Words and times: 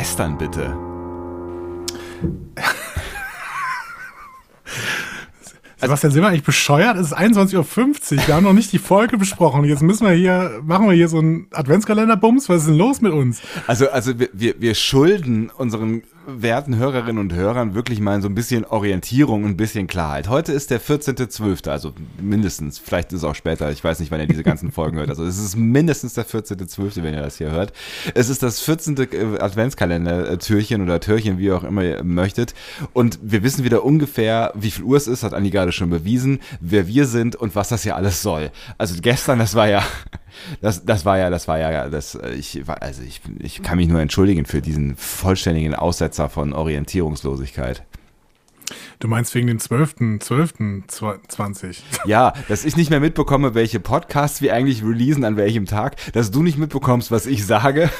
gestern 0.00 0.38
bitte? 0.38 0.74
Sebastian, 5.76 6.10
sind 6.10 6.22
wir 6.22 6.28
eigentlich 6.28 6.42
bescheuert? 6.42 6.96
Es 6.96 7.08
ist 7.08 7.18
21.50 7.18 7.54
Uhr. 7.56 8.26
Wir 8.26 8.34
haben 8.34 8.44
noch 8.44 8.54
nicht 8.54 8.72
die 8.72 8.78
Folge 8.78 9.18
besprochen. 9.18 9.64
Jetzt 9.64 9.82
müssen 9.82 10.06
wir 10.06 10.14
hier, 10.14 10.62
machen 10.64 10.86
wir 10.86 10.94
hier 10.94 11.08
so 11.08 11.18
einen 11.18 11.48
Adventskalender-Bums. 11.52 12.48
Was 12.48 12.62
ist 12.62 12.68
denn 12.68 12.78
los 12.78 13.02
mit 13.02 13.12
uns? 13.12 13.42
Also, 13.66 13.90
also 13.90 14.18
wir, 14.18 14.30
wir, 14.32 14.58
wir 14.58 14.74
schulden 14.74 15.50
unseren 15.50 16.02
werten 16.36 16.76
Hörerinnen 16.76 17.18
und 17.18 17.34
Hörern 17.34 17.74
wirklich 17.74 18.00
mal 18.00 18.20
so 18.22 18.28
ein 18.28 18.34
bisschen 18.34 18.64
Orientierung 18.64 19.44
und 19.44 19.50
ein 19.50 19.56
bisschen 19.56 19.86
Klarheit. 19.86 20.28
Heute 20.28 20.52
ist 20.52 20.70
der 20.70 20.80
14.12., 20.80 21.68
also 21.68 21.92
mindestens, 22.20 22.78
vielleicht 22.78 23.12
ist 23.12 23.18
es 23.18 23.24
auch 23.24 23.34
später, 23.34 23.70
ich 23.70 23.82
weiß 23.82 24.00
nicht, 24.00 24.10
wann 24.10 24.20
ihr 24.20 24.26
diese 24.26 24.42
ganzen 24.42 24.72
Folgen 24.72 24.98
hört. 24.98 25.10
Also 25.10 25.24
es 25.24 25.38
ist 25.38 25.56
mindestens 25.56 26.14
der 26.14 26.26
14.12., 26.26 27.02
wenn 27.02 27.14
ihr 27.14 27.22
das 27.22 27.38
hier 27.38 27.50
hört. 27.50 27.72
Es 28.14 28.28
ist 28.28 28.42
das 28.42 28.60
14. 28.60 28.96
Äh, 28.96 29.38
Adventskalender-Türchen 29.40 30.82
oder 30.82 31.00
Türchen, 31.00 31.38
wie 31.38 31.46
ihr 31.46 31.56
auch 31.56 31.64
immer 31.64 31.82
ihr 31.82 32.04
möchtet. 32.04 32.54
Und 32.92 33.18
wir 33.22 33.42
wissen 33.42 33.64
wieder 33.64 33.84
ungefähr, 33.84 34.52
wie 34.54 34.70
viel 34.70 34.84
Uhr 34.84 34.96
es 34.96 35.06
ist, 35.06 35.22
hat 35.22 35.34
Anni 35.34 35.50
gerade 35.50 35.72
schon 35.72 35.90
bewiesen, 35.90 36.40
wer 36.60 36.86
wir 36.86 37.06
sind 37.06 37.36
und 37.36 37.54
was 37.54 37.68
das 37.68 37.82
hier 37.82 37.96
alles 37.96 38.22
soll. 38.22 38.50
Also 38.78 38.96
gestern, 39.00 39.38
das 39.38 39.54
war 39.54 39.68
ja 39.68 39.82
das, 40.60 40.84
das 40.84 41.04
war 41.04 41.18
ja, 41.18 41.30
das 41.30 41.48
war 41.48 41.58
ja, 41.58 41.88
das, 41.88 42.16
ich, 42.36 42.62
also 42.68 43.02
ich, 43.02 43.20
ich 43.38 43.62
kann 43.62 43.78
mich 43.78 43.88
nur 43.88 44.00
entschuldigen 44.00 44.44
für 44.44 44.62
diesen 44.62 44.96
vollständigen 44.96 45.74
Aussetzer 45.74 46.28
von 46.28 46.52
Orientierungslosigkeit. 46.52 47.82
Du 49.00 49.08
meinst 49.08 49.34
wegen 49.34 49.48
dem 49.48 49.58
12.12.20? 49.58 51.78
Ja, 52.04 52.32
dass 52.48 52.64
ich 52.64 52.76
nicht 52.76 52.90
mehr 52.90 53.00
mitbekomme, 53.00 53.54
welche 53.54 53.80
Podcasts 53.80 54.42
wir 54.42 54.54
eigentlich 54.54 54.84
releasen 54.84 55.24
an 55.24 55.36
welchem 55.36 55.66
Tag, 55.66 55.96
dass 56.12 56.30
du 56.30 56.42
nicht 56.42 56.58
mitbekommst, 56.58 57.10
was 57.10 57.26
ich 57.26 57.44
sage. 57.46 57.90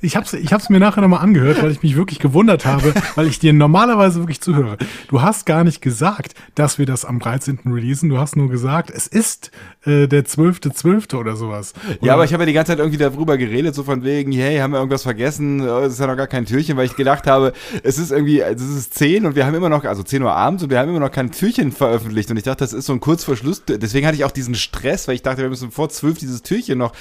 Ich 0.00 0.16
habe 0.16 0.24
es 0.26 0.32
ich 0.32 0.52
hab's 0.52 0.70
mir 0.70 0.80
nachher 0.80 1.00
nochmal 1.00 1.20
angehört, 1.20 1.62
weil 1.62 1.70
ich 1.70 1.82
mich 1.82 1.96
wirklich 1.96 2.18
gewundert 2.18 2.64
habe, 2.64 2.94
weil 3.14 3.26
ich 3.26 3.38
dir 3.38 3.52
normalerweise 3.52 4.20
wirklich 4.20 4.40
zuhöre. 4.40 4.78
Du 5.08 5.22
hast 5.22 5.46
gar 5.46 5.64
nicht 5.64 5.82
gesagt, 5.82 6.34
dass 6.54 6.78
wir 6.78 6.86
das 6.86 7.04
am 7.04 7.18
13. 7.18 7.60
releasen. 7.66 8.08
Du 8.08 8.18
hast 8.18 8.36
nur 8.36 8.48
gesagt, 8.48 8.90
es 8.90 9.06
ist 9.06 9.50
äh, 9.84 10.06
der 10.06 10.24
12.12. 10.24 10.80
.12. 10.80 11.16
oder 11.16 11.36
sowas. 11.36 11.74
Oder? 11.86 12.06
Ja, 12.06 12.14
aber 12.14 12.24
ich 12.24 12.32
habe 12.32 12.42
ja 12.42 12.46
die 12.46 12.52
ganze 12.52 12.72
Zeit 12.72 12.78
irgendwie 12.78 12.98
darüber 12.98 13.36
geredet, 13.36 13.74
so 13.74 13.82
von 13.82 14.04
wegen, 14.04 14.32
hey, 14.32 14.58
haben 14.58 14.72
wir 14.72 14.78
irgendwas 14.78 15.02
vergessen? 15.02 15.60
Oh, 15.60 15.80
es 15.80 15.94
ist 15.94 16.00
ja 16.00 16.06
noch 16.06 16.16
gar 16.16 16.26
kein 16.26 16.46
Türchen, 16.46 16.76
weil 16.76 16.86
ich 16.86 16.96
gedacht 16.96 17.26
habe, 17.26 17.52
es 17.82 17.98
ist 17.98 18.12
irgendwie, 18.12 18.40
es 18.40 18.62
ist 18.62 18.94
10 18.94 19.26
und 19.26 19.36
wir 19.36 19.46
haben 19.46 19.54
immer 19.54 19.68
noch, 19.68 19.84
also 19.84 20.02
10 20.02 20.22
Uhr 20.22 20.32
abends 20.32 20.62
und 20.62 20.70
wir 20.70 20.78
haben 20.78 20.88
immer 20.88 21.00
noch 21.00 21.12
kein 21.12 21.30
Türchen 21.30 21.72
veröffentlicht. 21.72 22.30
Und 22.30 22.36
ich 22.36 22.44
dachte, 22.44 22.64
das 22.64 22.72
ist 22.72 22.86
so 22.86 22.92
ein 22.92 23.00
kurz 23.00 23.24
vor 23.24 23.36
Schluss. 23.36 23.62
Deswegen 23.66 24.06
hatte 24.06 24.16
ich 24.16 24.24
auch 24.24 24.30
diesen 24.30 24.54
Stress, 24.54 25.08
weil 25.08 25.14
ich 25.14 25.22
dachte, 25.22 25.42
wir 25.42 25.48
müssen 25.48 25.70
vor 25.70 25.88
12 25.88 26.18
dieses 26.18 26.42
Türchen 26.42 26.78
noch 26.78 26.92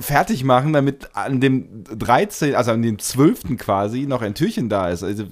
fertig 0.00 0.44
machen, 0.44 0.72
damit 0.72 1.10
an 1.14 1.40
dem 1.40 1.84
13, 1.84 2.54
also 2.54 2.72
an 2.72 2.82
dem 2.82 2.98
12. 2.98 3.56
quasi 3.58 4.06
noch 4.06 4.22
ein 4.22 4.34
Türchen 4.34 4.68
da 4.68 4.88
ist. 4.88 5.02
Also, 5.02 5.24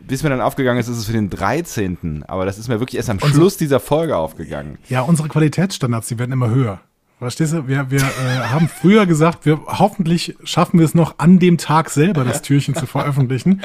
bis 0.00 0.22
mir 0.22 0.30
dann 0.30 0.40
aufgegangen 0.40 0.80
ist, 0.80 0.88
ist 0.88 0.98
es 0.98 1.06
für 1.06 1.12
den 1.12 1.30
13. 1.30 2.24
Aber 2.26 2.46
das 2.46 2.58
ist 2.58 2.68
mir 2.68 2.80
wirklich 2.80 2.96
erst 2.96 3.10
am 3.10 3.16
Unsere, 3.16 3.32
Schluss 3.32 3.56
dieser 3.56 3.80
Folge 3.80 4.16
aufgegangen. 4.16 4.78
Ja, 4.88 5.02
unsere 5.02 5.28
Qualitätsstandards, 5.28 6.08
die 6.08 6.18
werden 6.18 6.32
immer 6.32 6.50
höher. 6.50 6.80
Verstehst 7.18 7.52
du? 7.52 7.66
Wir, 7.66 7.90
wir 7.90 8.00
äh, 8.00 8.38
haben 8.48 8.68
früher 8.68 9.04
gesagt, 9.04 9.44
wir 9.44 9.60
hoffentlich 9.66 10.36
schaffen 10.44 10.78
wir 10.78 10.86
es 10.86 10.94
noch 10.94 11.18
an 11.18 11.40
dem 11.40 11.58
Tag 11.58 11.90
selber, 11.90 12.24
das 12.24 12.42
Türchen 12.42 12.76
zu 12.76 12.86
veröffentlichen. 12.86 13.62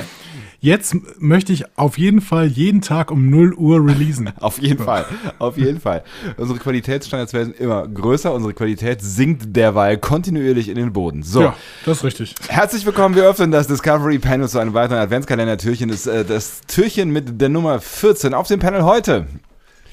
Jetzt 0.64 0.96
möchte 1.20 1.52
ich 1.52 1.66
auf 1.78 1.98
jeden 1.98 2.22
Fall 2.22 2.48
jeden 2.48 2.80
Tag 2.80 3.12
um 3.12 3.30
0 3.30 3.54
Uhr 3.56 3.86
releasen. 3.86 4.32
auf 4.40 4.62
jeden. 4.62 4.82
Fall, 4.82 5.06
auf 5.38 5.58
jeden 5.58 5.82
Fall. 5.82 6.06
Unsere 6.38 6.58
Qualitätsstandards 6.58 7.34
werden 7.34 7.54
immer 7.54 7.86
größer, 7.86 8.34
unsere 8.34 8.54
Qualität 8.54 9.02
sinkt 9.02 9.58
derweil 9.58 9.98
kontinuierlich 9.98 10.70
in 10.70 10.76
den 10.76 10.94
Boden. 10.94 11.22
So. 11.22 11.42
Ja, 11.42 11.58
das 11.86 11.98
ist 11.98 12.04
richtig. 12.06 12.36
Herzlich 12.48 12.86
willkommen, 12.86 13.14
wir 13.14 13.26
öffnen 13.26 13.52
das 13.52 13.68
Discovery 13.68 14.20
Panel 14.20 14.48
zu 14.48 14.58
einem 14.58 14.74
weiteren 14.74 15.00
Adventskalender-Türchen. 15.00 15.90
Das, 15.90 16.08
äh, 16.08 16.24
das 16.24 16.62
Türchen 16.62 17.12
mit 17.12 17.42
der 17.42 17.50
Nummer 17.50 17.82
14 17.82 18.34
auf 18.34 18.48
dem 18.48 18.62
Panel 18.62 18.84
heute. 18.84 19.28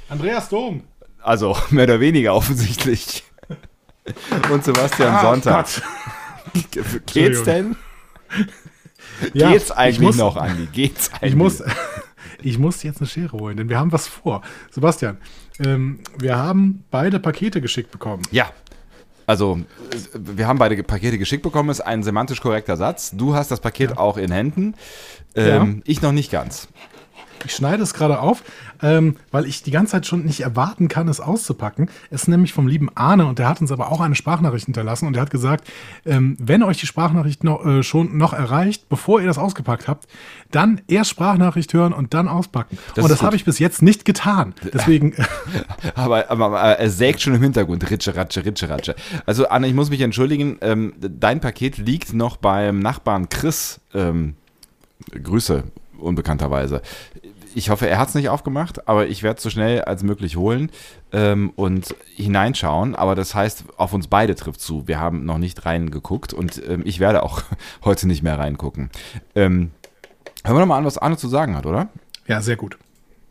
Andreas 0.08 0.50
Dom. 0.50 0.84
Also, 1.20 1.56
mehr 1.70 1.82
oder 1.82 1.98
weniger 1.98 2.32
offensichtlich. 2.32 3.24
Und 4.52 4.64
Sebastian 4.64 5.16
ah, 5.16 5.20
Sonntag. 5.20 5.66
Geht's 7.06 7.42
denn? 7.42 7.74
Ja, 9.34 9.52
Geht's 9.52 9.70
eigentlich 9.70 10.00
muss, 10.00 10.16
noch, 10.16 10.36
Andi? 10.36 10.68
Geht's 10.72 11.10
eigentlich? 11.12 11.22
Ich 11.30 11.36
muss, 11.36 11.62
ich 12.42 12.58
muss 12.58 12.82
jetzt 12.82 13.00
eine 13.00 13.06
Schere 13.06 13.38
holen, 13.38 13.56
denn 13.56 13.68
wir 13.68 13.78
haben 13.78 13.92
was 13.92 14.08
vor. 14.08 14.42
Sebastian, 14.70 15.18
ähm, 15.64 16.00
wir 16.18 16.36
haben 16.36 16.84
beide 16.90 17.20
Pakete 17.20 17.60
geschickt 17.60 17.90
bekommen. 17.90 18.22
Ja. 18.30 18.50
Also, 19.26 19.60
wir 20.12 20.48
haben 20.48 20.58
beide 20.58 20.82
Pakete 20.82 21.16
geschickt 21.16 21.44
bekommen, 21.44 21.70
ist 21.70 21.80
ein 21.82 22.02
semantisch 22.02 22.40
korrekter 22.40 22.76
Satz. 22.76 23.12
Du 23.12 23.34
hast 23.34 23.52
das 23.52 23.60
Paket 23.60 23.90
ja. 23.90 23.96
auch 23.98 24.16
in 24.16 24.32
Händen. 24.32 24.74
Ähm, 25.36 25.76
ja. 25.76 25.82
Ich 25.84 26.02
noch 26.02 26.10
nicht 26.10 26.32
ganz. 26.32 26.66
Ich 27.44 27.54
schneide 27.54 27.82
es 27.82 27.94
gerade 27.94 28.20
auf, 28.20 28.42
ähm, 28.82 29.16
weil 29.30 29.46
ich 29.46 29.62
die 29.62 29.70
ganze 29.70 29.92
Zeit 29.92 30.06
schon 30.06 30.24
nicht 30.24 30.40
erwarten 30.40 30.88
kann, 30.88 31.08
es 31.08 31.20
auszupacken. 31.20 31.88
Es 32.10 32.22
ist 32.22 32.28
nämlich 32.28 32.52
vom 32.52 32.66
lieben 32.66 32.88
Arne 32.94 33.26
und 33.26 33.38
der 33.38 33.48
hat 33.48 33.60
uns 33.60 33.72
aber 33.72 33.90
auch 33.92 34.00
eine 34.00 34.14
Sprachnachricht 34.14 34.66
hinterlassen 34.66 35.06
und 35.06 35.14
der 35.14 35.22
hat 35.22 35.30
gesagt, 35.30 35.68
ähm, 36.06 36.36
wenn 36.38 36.62
euch 36.62 36.78
die 36.78 36.86
Sprachnachricht 36.86 37.44
noch, 37.44 37.64
äh, 37.64 37.82
schon 37.82 38.16
noch 38.16 38.32
erreicht, 38.32 38.88
bevor 38.88 39.20
ihr 39.20 39.26
das 39.26 39.38
ausgepackt 39.38 39.88
habt, 39.88 40.06
dann 40.50 40.80
erst 40.88 41.10
Sprachnachricht 41.10 41.72
hören 41.74 41.92
und 41.92 42.14
dann 42.14 42.28
auspacken. 42.28 42.78
Das 42.94 43.04
und 43.04 43.10
das 43.10 43.22
habe 43.22 43.36
ich 43.36 43.44
bis 43.44 43.58
jetzt 43.58 43.82
nicht 43.82 44.04
getan. 44.04 44.54
Deswegen. 44.72 45.14
aber, 45.94 46.30
aber, 46.30 46.46
aber, 46.46 46.60
er 46.60 46.90
sägt 46.90 47.20
schon 47.20 47.34
im 47.34 47.42
Hintergrund. 47.42 47.88
Ritsche, 47.90 48.16
Ratsche, 48.16 48.44
Ritsche, 48.44 48.68
Ratsche. 48.68 48.94
Also 49.26 49.48
Arne, 49.48 49.68
ich 49.68 49.74
muss 49.74 49.90
mich 49.90 50.00
entschuldigen. 50.00 50.58
Ähm, 50.60 50.94
dein 50.98 51.40
Paket 51.40 51.78
liegt 51.78 52.12
noch 52.12 52.36
beim 52.36 52.80
Nachbarn 52.80 53.28
Chris. 53.28 53.80
Ähm, 53.94 54.34
Grüße 55.10 55.64
unbekannterweise 55.98 56.82
ich 57.54 57.70
hoffe, 57.70 57.88
er 57.88 57.98
hat 57.98 58.08
es 58.08 58.14
nicht 58.14 58.28
aufgemacht, 58.28 58.88
aber 58.88 59.08
ich 59.08 59.22
werde 59.22 59.38
es 59.38 59.42
so 59.42 59.50
schnell 59.50 59.82
als 59.82 60.02
möglich 60.02 60.36
holen 60.36 60.70
ähm, 61.12 61.52
und 61.56 61.94
hineinschauen. 62.16 62.94
Aber 62.94 63.14
das 63.14 63.34
heißt, 63.34 63.64
auf 63.76 63.92
uns 63.92 64.06
beide 64.06 64.34
trifft 64.34 64.60
zu. 64.60 64.86
Wir 64.86 65.00
haben 65.00 65.24
noch 65.24 65.38
nicht 65.38 65.64
reingeguckt 65.66 66.32
und 66.32 66.62
ähm, 66.66 66.82
ich 66.84 67.00
werde 67.00 67.22
auch 67.22 67.42
heute 67.84 68.06
nicht 68.06 68.22
mehr 68.22 68.38
reingucken. 68.38 68.90
Ähm, 69.34 69.70
hören 70.44 70.56
wir 70.56 70.60
nochmal 70.60 70.78
an, 70.78 70.84
was 70.84 70.98
Arne 70.98 71.16
zu 71.16 71.28
sagen 71.28 71.56
hat, 71.56 71.66
oder? 71.66 71.88
Ja, 72.26 72.40
sehr 72.40 72.56
gut. 72.56 72.78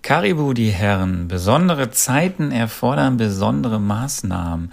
Karibu, 0.01 0.53
die 0.53 0.69
Herren, 0.69 1.27
besondere 1.27 1.91
Zeiten 1.91 2.51
erfordern 2.51 3.17
besondere 3.17 3.79
Maßnahmen. 3.79 4.71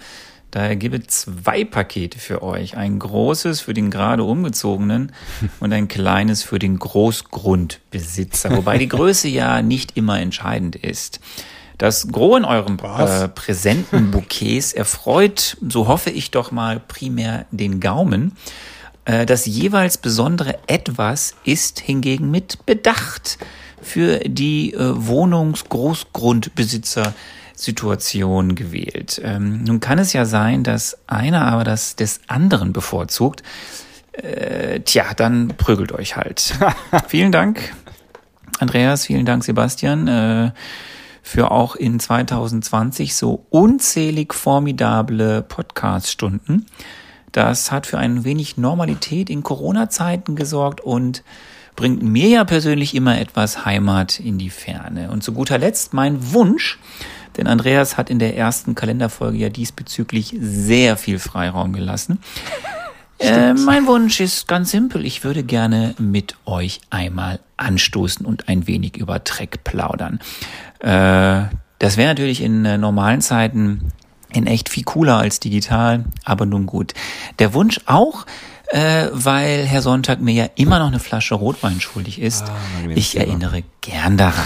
Daher 0.51 0.75
gebe 0.75 1.05
zwei 1.05 1.65
Pakete 1.65 2.19
für 2.19 2.41
euch. 2.41 2.77
Ein 2.77 2.99
großes 2.99 3.61
für 3.61 3.73
den 3.73 3.91
gerade 3.91 4.23
umgezogenen 4.23 5.11
und 5.59 5.73
ein 5.73 5.87
kleines 5.87 6.43
für 6.43 6.59
den 6.59 6.79
Großgrundbesitzer. 6.79 8.55
Wobei 8.55 8.77
die 8.77 8.87
Größe 8.87 9.27
ja 9.27 9.61
nicht 9.61 9.97
immer 9.97 10.19
entscheidend 10.19 10.75
ist. 10.75 11.19
Das 11.77 12.07
Gros 12.07 12.39
in 12.39 12.45
eurem 12.45 12.79
äh, 12.79 13.27
präsenten 13.27 14.11
Bouquets 14.11 14.73
erfreut, 14.73 15.57
so 15.67 15.87
hoffe 15.87 16.09
ich 16.09 16.31
doch 16.31 16.51
mal, 16.51 16.79
primär 16.79 17.45
den 17.51 17.79
Gaumen. 17.79 18.31
Äh, 19.05 19.25
das 19.25 19.45
jeweils 19.45 19.97
besondere 19.97 20.57
Etwas 20.67 21.35
ist 21.43 21.79
hingegen 21.79 22.31
mit 22.31 22.65
Bedacht 22.65 23.37
für 23.81 24.19
die 24.19 24.73
äh, 24.73 24.79
Wohnungsgroßgrundbesitzer 24.79 27.13
Situation 27.57 28.53
gewählt. 28.53 29.19
Ähm, 29.23 29.63
nun 29.63 29.79
kann 29.79 29.97
es 29.97 30.13
ja 30.13 30.25
sein, 30.25 30.63
dass 30.63 30.97
einer 31.07 31.45
aber 31.45 31.63
das 31.63 31.95
des 31.95 32.21
anderen 32.27 32.71
bevorzugt. 32.71 33.41
Äh, 34.13 34.81
tja, 34.81 35.05
dann 35.15 35.49
prügelt 35.57 35.91
euch 35.91 36.15
halt. 36.15 36.53
vielen 37.07 37.31
Dank, 37.31 37.73
Andreas, 38.59 39.07
vielen 39.07 39.25
Dank, 39.25 39.43
Sebastian, 39.43 40.07
äh, 40.07 40.51
für 41.23 41.51
auch 41.51 41.75
in 41.75 41.99
2020 41.99 43.15
so 43.15 43.45
unzählig 43.49 44.33
formidable 44.33 45.41
Podcast-Stunden. 45.41 46.67
Das 47.31 47.71
hat 47.71 47.87
für 47.87 47.97
ein 47.97 48.23
wenig 48.23 48.57
Normalität 48.57 49.29
in 49.29 49.43
Corona-Zeiten 49.43 50.35
gesorgt 50.35 50.79
und 50.79 51.23
bringt 51.75 52.01
mir 52.01 52.27
ja 52.27 52.43
persönlich 52.45 52.95
immer 52.95 53.19
etwas 53.19 53.65
Heimat 53.65 54.19
in 54.19 54.37
die 54.37 54.49
Ferne. 54.49 55.11
Und 55.11 55.23
zu 55.23 55.33
guter 55.33 55.57
Letzt 55.57 55.93
mein 55.93 56.33
Wunsch, 56.33 56.79
denn 57.37 57.47
Andreas 57.47 57.97
hat 57.97 58.09
in 58.09 58.19
der 58.19 58.35
ersten 58.35 58.75
Kalenderfolge 58.75 59.37
ja 59.37 59.49
diesbezüglich 59.49 60.35
sehr 60.39 60.97
viel 60.97 61.19
Freiraum 61.19 61.73
gelassen. 61.73 62.19
Äh, 63.19 63.55
mein 63.55 63.87
Wunsch 63.87 64.19
ist 64.19 64.47
ganz 64.47 64.69
simpel. 64.69 65.03
Ich 65.03 65.23
würde 65.23 65.41
gerne 65.41 65.95
mit 65.97 66.35
euch 66.45 66.81
einmal 66.91 67.39
anstoßen 67.57 68.25
und 68.27 68.47
ein 68.47 68.67
wenig 68.67 68.95
über 68.95 69.17
Dreck 69.17 69.63
plaudern. 69.63 70.19
Äh, 70.81 71.45
das 71.79 71.97
wäre 71.97 72.09
natürlich 72.09 72.41
in 72.41 72.65
äh, 72.65 72.77
normalen 72.77 73.21
Zeiten 73.21 73.91
in 74.33 74.45
echt 74.45 74.69
viel 74.69 74.83
cooler 74.83 75.17
als 75.17 75.39
digital, 75.39 76.05
aber 76.25 76.45
nun 76.45 76.65
gut. 76.65 76.93
Der 77.39 77.53
Wunsch 77.53 77.79
auch, 77.85 78.25
äh, 78.67 79.07
weil 79.13 79.65
Herr 79.65 79.81
Sonntag 79.81 80.21
mir 80.21 80.33
ja 80.33 80.49
immer 80.55 80.79
noch 80.79 80.87
eine 80.87 80.99
Flasche 80.99 81.35
Rotwein 81.35 81.79
schuldig 81.79 82.21
ist. 82.21 82.43
Ah, 82.43 82.89
ich 82.93 83.17
erinnere 83.17 83.63
gern 83.81 84.17
daran. 84.17 84.45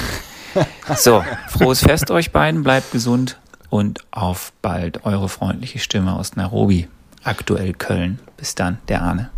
So, 0.95 1.23
frohes 1.49 1.81
Fest 1.81 2.11
euch 2.11 2.31
beiden, 2.31 2.63
bleibt 2.63 2.91
gesund 2.91 3.39
und 3.69 4.05
auf 4.11 4.51
bald 4.61 5.05
eure 5.05 5.29
freundliche 5.29 5.79
Stimme 5.79 6.13
aus 6.13 6.35
Nairobi, 6.35 6.87
aktuell 7.23 7.73
Köln. 7.73 8.19
Bis 8.37 8.55
dann, 8.55 8.79
der 8.87 9.01
Arne. 9.01 9.29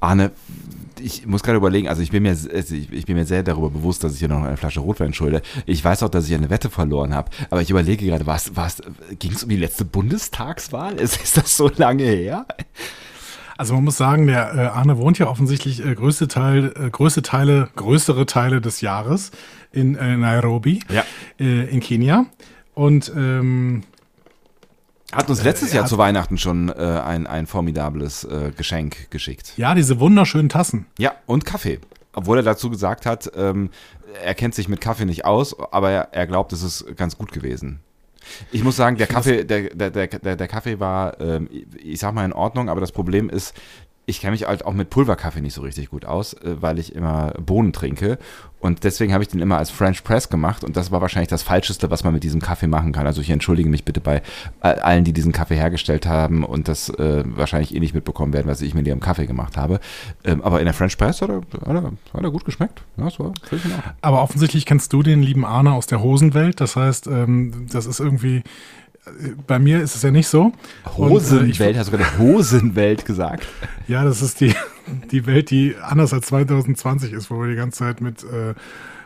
Arne, 0.00 0.30
ich 1.00 1.26
muss 1.26 1.42
gerade 1.42 1.56
überlegen, 1.56 1.88
also 1.88 2.02
ich 2.02 2.10
bin 2.10 2.22
mir, 2.22 2.32
ich 2.32 3.06
bin 3.06 3.16
mir 3.16 3.24
sehr 3.24 3.42
darüber 3.42 3.70
bewusst, 3.70 4.04
dass 4.04 4.12
ich 4.14 4.18
hier 4.18 4.28
noch 4.28 4.42
eine 4.42 4.56
Flasche 4.56 4.80
Rotwein 4.80 5.12
schulde. 5.14 5.42
Ich 5.66 5.84
weiß 5.84 6.02
auch, 6.02 6.08
dass 6.08 6.28
ich 6.28 6.34
eine 6.34 6.50
Wette 6.50 6.70
verloren 6.70 7.14
habe, 7.14 7.30
aber 7.50 7.62
ich 7.62 7.70
überlege 7.70 8.06
gerade, 8.06 8.26
was, 8.26 8.56
was, 8.56 8.82
ging 9.18 9.32
es 9.32 9.42
um 9.42 9.48
die 9.48 9.56
letzte 9.56 9.84
Bundestagswahl? 9.84 10.94
Ist, 10.94 11.16
ist 11.22 11.36
das 11.36 11.56
so 11.56 11.70
lange 11.76 12.04
her? 12.04 12.46
Also 13.60 13.74
man 13.74 13.84
muss 13.84 13.98
sagen, 13.98 14.26
der 14.26 14.54
äh, 14.54 14.58
Arne 14.68 14.96
wohnt 14.96 15.18
ja 15.18 15.26
offensichtlich 15.28 15.84
äh, 15.84 15.94
größte 15.94 16.28
Teil, 16.28 16.72
äh, 16.82 16.88
größte 16.88 17.20
Teile, 17.20 17.68
größere 17.76 18.24
Teile 18.24 18.62
des 18.62 18.80
Jahres 18.80 19.32
in 19.70 19.96
äh, 19.96 20.16
Nairobi, 20.16 20.80
Ja. 20.88 21.04
äh, 21.38 21.68
in 21.68 21.80
Kenia. 21.80 22.24
Und 22.72 23.12
ähm, 23.14 23.82
Hat 25.12 25.28
uns 25.28 25.42
letztes 25.44 25.72
er 25.72 25.80
Jahr 25.80 25.86
zu 25.86 25.98
Weihnachten 25.98 26.38
schon 26.38 26.70
äh, 26.70 26.72
ein, 27.04 27.26
ein 27.26 27.46
formidables 27.46 28.24
äh, 28.24 28.50
Geschenk 28.56 29.10
geschickt. 29.10 29.52
ja, 29.58 29.74
diese 29.74 30.00
wunderschönen 30.00 30.48
Tassen. 30.48 30.86
Ja, 30.98 31.12
und 31.26 31.44
Kaffee. 31.44 31.80
Obwohl 32.14 32.38
er 32.38 32.42
dazu 32.42 32.70
gesagt 32.70 33.04
hat, 33.04 33.30
ähm, 33.36 33.68
er 34.24 34.34
kennt 34.34 34.54
sich 34.54 34.68
mit 34.70 34.80
Kaffee 34.80 35.04
nicht 35.04 35.26
aus, 35.26 35.54
aber 35.70 35.90
er, 35.90 36.08
er 36.14 36.26
glaubt, 36.26 36.54
es 36.54 36.62
ist 36.62 36.96
ganz 36.96 37.18
gut 37.18 37.30
gewesen. 37.30 37.80
Ich 38.52 38.64
muss 38.64 38.76
sagen, 38.76 38.96
der 38.96 39.06
Kaffee, 39.06 39.44
der, 39.44 39.70
der, 39.70 39.90
der, 39.90 40.36
der, 40.36 40.48
Kaffee 40.48 40.80
war, 40.80 41.20
ähm, 41.20 41.48
ich 41.82 42.00
sag 42.00 42.14
mal, 42.14 42.24
in 42.24 42.32
Ordnung, 42.32 42.68
aber 42.68 42.80
das 42.80 42.92
Problem 42.92 43.30
ist, 43.30 43.54
ich 44.10 44.20
kenne 44.20 44.32
mich 44.32 44.46
halt 44.46 44.64
auch 44.64 44.74
mit 44.74 44.90
Pulverkaffee 44.90 45.40
nicht 45.40 45.54
so 45.54 45.62
richtig 45.62 45.90
gut 45.90 46.04
aus, 46.04 46.34
äh, 46.34 46.56
weil 46.60 46.78
ich 46.78 46.94
immer 46.94 47.32
Bohnen 47.40 47.72
trinke. 47.72 48.18
Und 48.60 48.84
deswegen 48.84 49.14
habe 49.14 49.24
ich 49.24 49.28
den 49.28 49.40
immer 49.40 49.56
als 49.56 49.70
French 49.70 50.04
Press 50.04 50.28
gemacht 50.28 50.64
und 50.64 50.76
das 50.76 50.90
war 50.90 51.00
wahrscheinlich 51.00 51.30
das 51.30 51.42
Falscheste, 51.42 51.90
was 51.90 52.04
man 52.04 52.12
mit 52.12 52.22
diesem 52.22 52.42
Kaffee 52.42 52.66
machen 52.66 52.92
kann. 52.92 53.06
Also 53.06 53.22
ich 53.22 53.30
entschuldige 53.30 53.70
mich 53.70 53.86
bitte 53.86 54.02
bei 54.02 54.20
all- 54.60 54.80
allen, 54.80 55.04
die 55.04 55.14
diesen 55.14 55.32
Kaffee 55.32 55.54
hergestellt 55.56 56.04
haben 56.04 56.44
und 56.44 56.68
das 56.68 56.90
äh, 56.90 57.24
wahrscheinlich 57.24 57.74
eh 57.74 57.80
nicht 57.80 57.94
mitbekommen 57.94 58.34
werden, 58.34 58.48
was 58.48 58.60
ich 58.60 58.74
mit 58.74 58.86
ihrem 58.86 59.00
Kaffee 59.00 59.24
gemacht 59.24 59.56
habe. 59.56 59.80
Ähm, 60.24 60.42
aber 60.42 60.58
in 60.58 60.66
der 60.66 60.74
French 60.74 60.98
Press 60.98 61.22
hat 61.22 61.30
er, 61.30 61.36
hat 61.36 61.68
er, 61.68 61.84
hat 62.12 62.22
er 62.22 62.30
gut 62.30 62.44
geschmeckt. 62.44 62.82
Ja, 62.98 63.04
das. 63.04 63.18
Aber 64.02 64.20
offensichtlich 64.20 64.66
kennst 64.66 64.92
du 64.92 65.02
den 65.02 65.22
lieben 65.22 65.46
Arne 65.46 65.72
aus 65.72 65.86
der 65.86 66.02
Hosenwelt. 66.02 66.60
Das 66.60 66.76
heißt, 66.76 67.06
ähm, 67.06 67.66
das 67.72 67.86
ist 67.86 67.98
irgendwie, 67.98 68.36
äh, 68.38 68.42
bei 69.46 69.58
mir 69.58 69.80
ist 69.80 69.96
es 69.96 70.02
ja 70.02 70.10
nicht 70.10 70.28
so. 70.28 70.52
Und, 70.96 71.08
äh, 71.08 71.10
Hosenwelt, 71.10 71.76
hast 71.76 71.92
du 71.92 71.96
gerade 71.96 72.18
Hosenwelt 72.18 73.04
gesagt? 73.04 73.46
Ja, 73.88 74.04
das 74.04 74.22
ist 74.22 74.40
die, 74.40 74.54
die 75.10 75.26
Welt, 75.26 75.50
die 75.50 75.74
anders 75.82 76.12
als 76.12 76.26
2020 76.26 77.12
ist, 77.12 77.28
wo 77.28 77.40
wir 77.40 77.48
die 77.48 77.56
ganze 77.56 77.80
Zeit 77.80 78.00
mit 78.00 78.22
äh, 78.22 78.54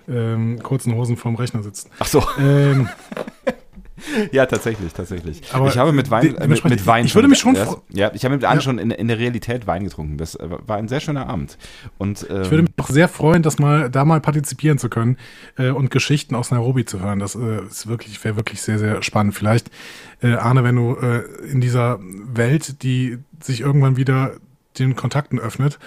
ähm, 0.06 0.62
kurzen 0.62 0.94
Hosen 0.94 1.17
vorm 1.17 1.37
Rechner 1.37 1.62
sitzen. 1.62 1.88
Ach 1.99 2.06
so. 2.06 2.23
Ähm, 2.38 2.88
Ja, 4.32 4.46
tatsächlich, 4.46 4.92
tatsächlich. 4.92 5.42
Aber 5.52 5.68
ich 5.68 5.78
habe 5.78 5.92
mit 5.92 6.10
Wein, 6.10 6.34
äh, 6.36 6.46
mit, 6.46 6.64
mit 6.64 6.86
Wein 6.86 7.04
ich 7.06 7.14
würde 7.14 7.28
mich 7.28 7.38
schon 7.38 7.54
das, 7.54 7.68
fro- 7.68 7.82
ja, 7.90 8.10
ich 8.14 8.24
habe 8.24 8.34
mit 8.34 8.44
Arne 8.44 8.56
Ja. 8.56 8.60
schon 8.62 8.78
in, 8.78 8.90
in 8.90 9.08
der 9.08 9.18
Realität 9.18 9.66
Wein 9.66 9.84
getrunken. 9.84 10.18
Das 10.18 10.34
äh, 10.34 10.48
war 10.66 10.76
ein 10.76 10.88
sehr 10.88 11.00
schöner 11.00 11.28
Abend. 11.28 11.58
Und 11.98 12.26
ähm, 12.30 12.42
ich 12.42 12.50
würde 12.50 12.62
mich 12.64 12.72
auch 12.78 12.88
sehr 12.90 13.08
freuen, 13.08 13.42
das 13.42 13.58
mal 13.58 13.90
da 13.90 14.04
mal 14.04 14.20
partizipieren 14.20 14.78
zu 14.78 14.88
können 14.88 15.16
äh, 15.58 15.70
und 15.70 15.90
Geschichten 15.90 16.34
aus 16.34 16.50
Nairobi 16.50 16.84
zu 16.84 17.00
hören. 17.00 17.18
Das 17.18 17.34
äh, 17.34 17.62
ist 17.66 17.86
wirklich 17.86 18.22
wäre 18.24 18.36
wirklich 18.36 18.62
sehr 18.62 18.78
sehr 18.78 19.02
spannend. 19.02 19.34
Vielleicht 19.34 19.70
äh, 20.22 20.34
Arne, 20.34 20.64
wenn 20.64 20.76
du 20.76 20.96
äh, 20.96 21.22
in 21.50 21.60
dieser 21.60 21.98
Welt, 22.00 22.82
die 22.82 23.18
sich 23.40 23.60
irgendwann 23.60 23.96
wieder 23.96 24.32
den 24.78 24.96
Kontakten 24.96 25.38
öffnet, 25.38 25.78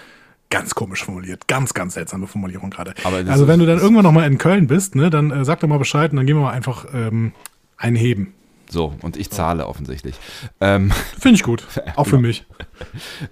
ganz 0.49 0.75
komisch 0.75 1.03
formuliert, 1.03 1.47
ganz 1.49 1.73
ganz 1.73 1.95
seltsame 1.95 2.25
Formulierung 2.25 2.69
gerade. 2.69 2.93
Also 3.27 3.47
wenn 3.49 3.59
du 3.59 3.65
dann 3.65 3.79
irgendwann 3.79 4.03
noch 4.05 4.13
mal 4.13 4.25
in 4.25 4.37
Köln 4.37 4.67
bist, 4.67 4.95
ne, 4.95 5.09
dann 5.09 5.29
äh, 5.31 5.43
sag 5.43 5.59
doch 5.59 5.67
mal 5.67 5.77
Bescheid 5.77 6.11
und 6.11 6.17
dann 6.17 6.25
gehen 6.25 6.37
wir 6.37 6.43
mal 6.43 6.51
einfach 6.53 6.85
ähm, 6.93 7.33
einheben. 7.77 8.33
so, 8.69 8.93
und 9.01 9.15
ich 9.15 9.29
zahle 9.29 9.67
offensichtlich. 9.67 10.15
Ähm, 10.59 10.91
Finde 11.19 11.35
ich 11.35 11.43
gut, 11.43 11.65
auch 11.95 12.05
für 12.05 12.17
mich. 12.17 12.45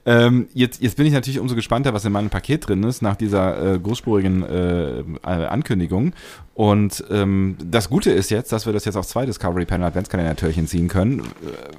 ähm, 0.05 0.47
jetzt, 0.53 0.81
jetzt 0.81 0.95
bin 0.95 1.05
ich 1.05 1.13
natürlich 1.13 1.39
umso 1.39 1.55
gespannter, 1.55 1.93
was 1.93 2.05
in 2.05 2.11
meinem 2.11 2.29
Paket 2.29 2.67
drin 2.67 2.83
ist, 2.83 3.01
nach 3.01 3.15
dieser 3.15 3.73
äh, 3.73 3.79
großspurigen 3.79 4.43
äh, 4.43 4.99
äh, 4.99 5.03
Ankündigung. 5.23 6.13
Und 6.53 7.03
ähm, 7.11 7.57
das 7.61 7.89
Gute 7.89 8.11
ist 8.11 8.31
jetzt, 8.31 8.53
dass 8.53 8.65
wir 8.65 8.71
das 8.71 8.85
jetzt 8.85 8.95
auf 8.95 9.05
zwei 9.05 9.25
Discovery 9.25 9.65
Panel 9.65 9.87
Adventskalender-Türchen 9.87 10.67
ziehen 10.67 10.87
können, 10.87 11.19
äh, 11.19 11.23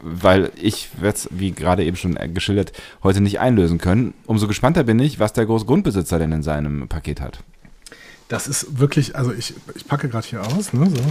weil 0.02 0.52
ich 0.60 0.90
werde 1.00 1.16
es, 1.16 1.28
wie 1.30 1.52
gerade 1.52 1.82
eben 1.82 1.96
schon 1.96 2.16
äh, 2.16 2.28
geschildert, 2.28 2.72
heute 3.02 3.22
nicht 3.22 3.40
einlösen 3.40 3.78
können. 3.78 4.12
Umso 4.26 4.48
gespannter 4.48 4.84
bin 4.84 4.98
ich, 4.98 5.18
was 5.18 5.32
der 5.32 5.46
Großgrundbesitzer 5.46 6.18
denn 6.18 6.32
in 6.32 6.42
seinem 6.42 6.88
Paket 6.88 7.22
hat. 7.22 7.42
Das 8.28 8.48
ist 8.48 8.78
wirklich, 8.78 9.16
also 9.16 9.32
ich, 9.32 9.54
ich 9.74 9.86
packe 9.86 10.08
gerade 10.08 10.26
hier 10.26 10.42
aus, 10.42 10.72
ne, 10.72 10.90
so. 10.90 11.02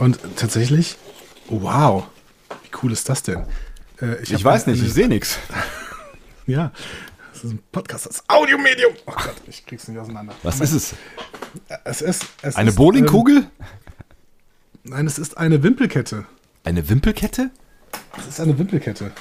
Und 0.00 0.18
tatsächlich, 0.36 0.96
wow, 1.48 2.04
wie 2.64 2.70
cool 2.82 2.92
ist 2.92 3.08
das 3.08 3.22
denn? 3.22 3.44
Äh, 4.00 4.22
Ich, 4.22 4.32
hab 4.34 4.44
weiß 4.44 4.64
eine- 4.66 4.74
nicht, 4.76 4.84
ich 4.86 4.92
sehe 4.92 5.08
nichts. 5.08 5.38
Ja, 6.46 6.72
das 7.32 7.44
ist 7.44 7.52
ein 7.52 7.62
Podcast, 7.70 8.06
das 8.06 8.24
Audiomedium. 8.26 8.92
Oh 9.06 9.12
Gott, 9.12 9.36
ich 9.46 9.64
krieg's 9.64 9.86
nicht 9.86 9.98
auseinander. 10.00 10.34
Was 10.42 10.58
ist 10.58 10.72
es? 10.72 10.94
Es 11.84 12.00
ist, 12.02 12.24
es 12.42 12.56
Eine 12.56 12.70
ist, 12.70 12.76
Bowlingkugel? 12.76 13.36
Ähm, 13.36 13.46
nein, 14.82 15.06
es 15.06 15.16
ist 15.20 15.36
eine 15.38 15.62
Wimpelkette. 15.62 16.24
Eine 16.64 16.88
Wimpelkette? 16.88 17.50
Es 18.18 18.26
ist 18.26 18.40
eine 18.40 18.58
Wimpelkette. 18.58 19.12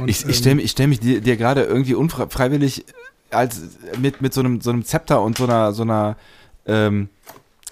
Und, 0.00 0.08
Ich, 0.08 0.24
ähm, 0.24 0.30
ich 0.30 0.38
stelle 0.38 0.54
mich, 0.54 0.64
ich 0.66 0.70
stell 0.70 0.86
mich 0.86 1.00
dir, 1.00 1.20
dir 1.20 1.36
gerade 1.36 1.64
irgendwie 1.64 1.94
unfreiwillig 1.94 2.86
als 3.30 3.60
mit, 3.98 4.22
mit 4.22 4.32
so 4.32 4.40
einem, 4.40 4.62
so 4.62 4.70
einem 4.70 4.84
Zepter 4.86 5.20
und 5.20 5.36
so 5.36 5.44
einer, 5.44 5.72
so 5.74 5.82
einer, 5.82 6.16
ähm, 6.64 7.10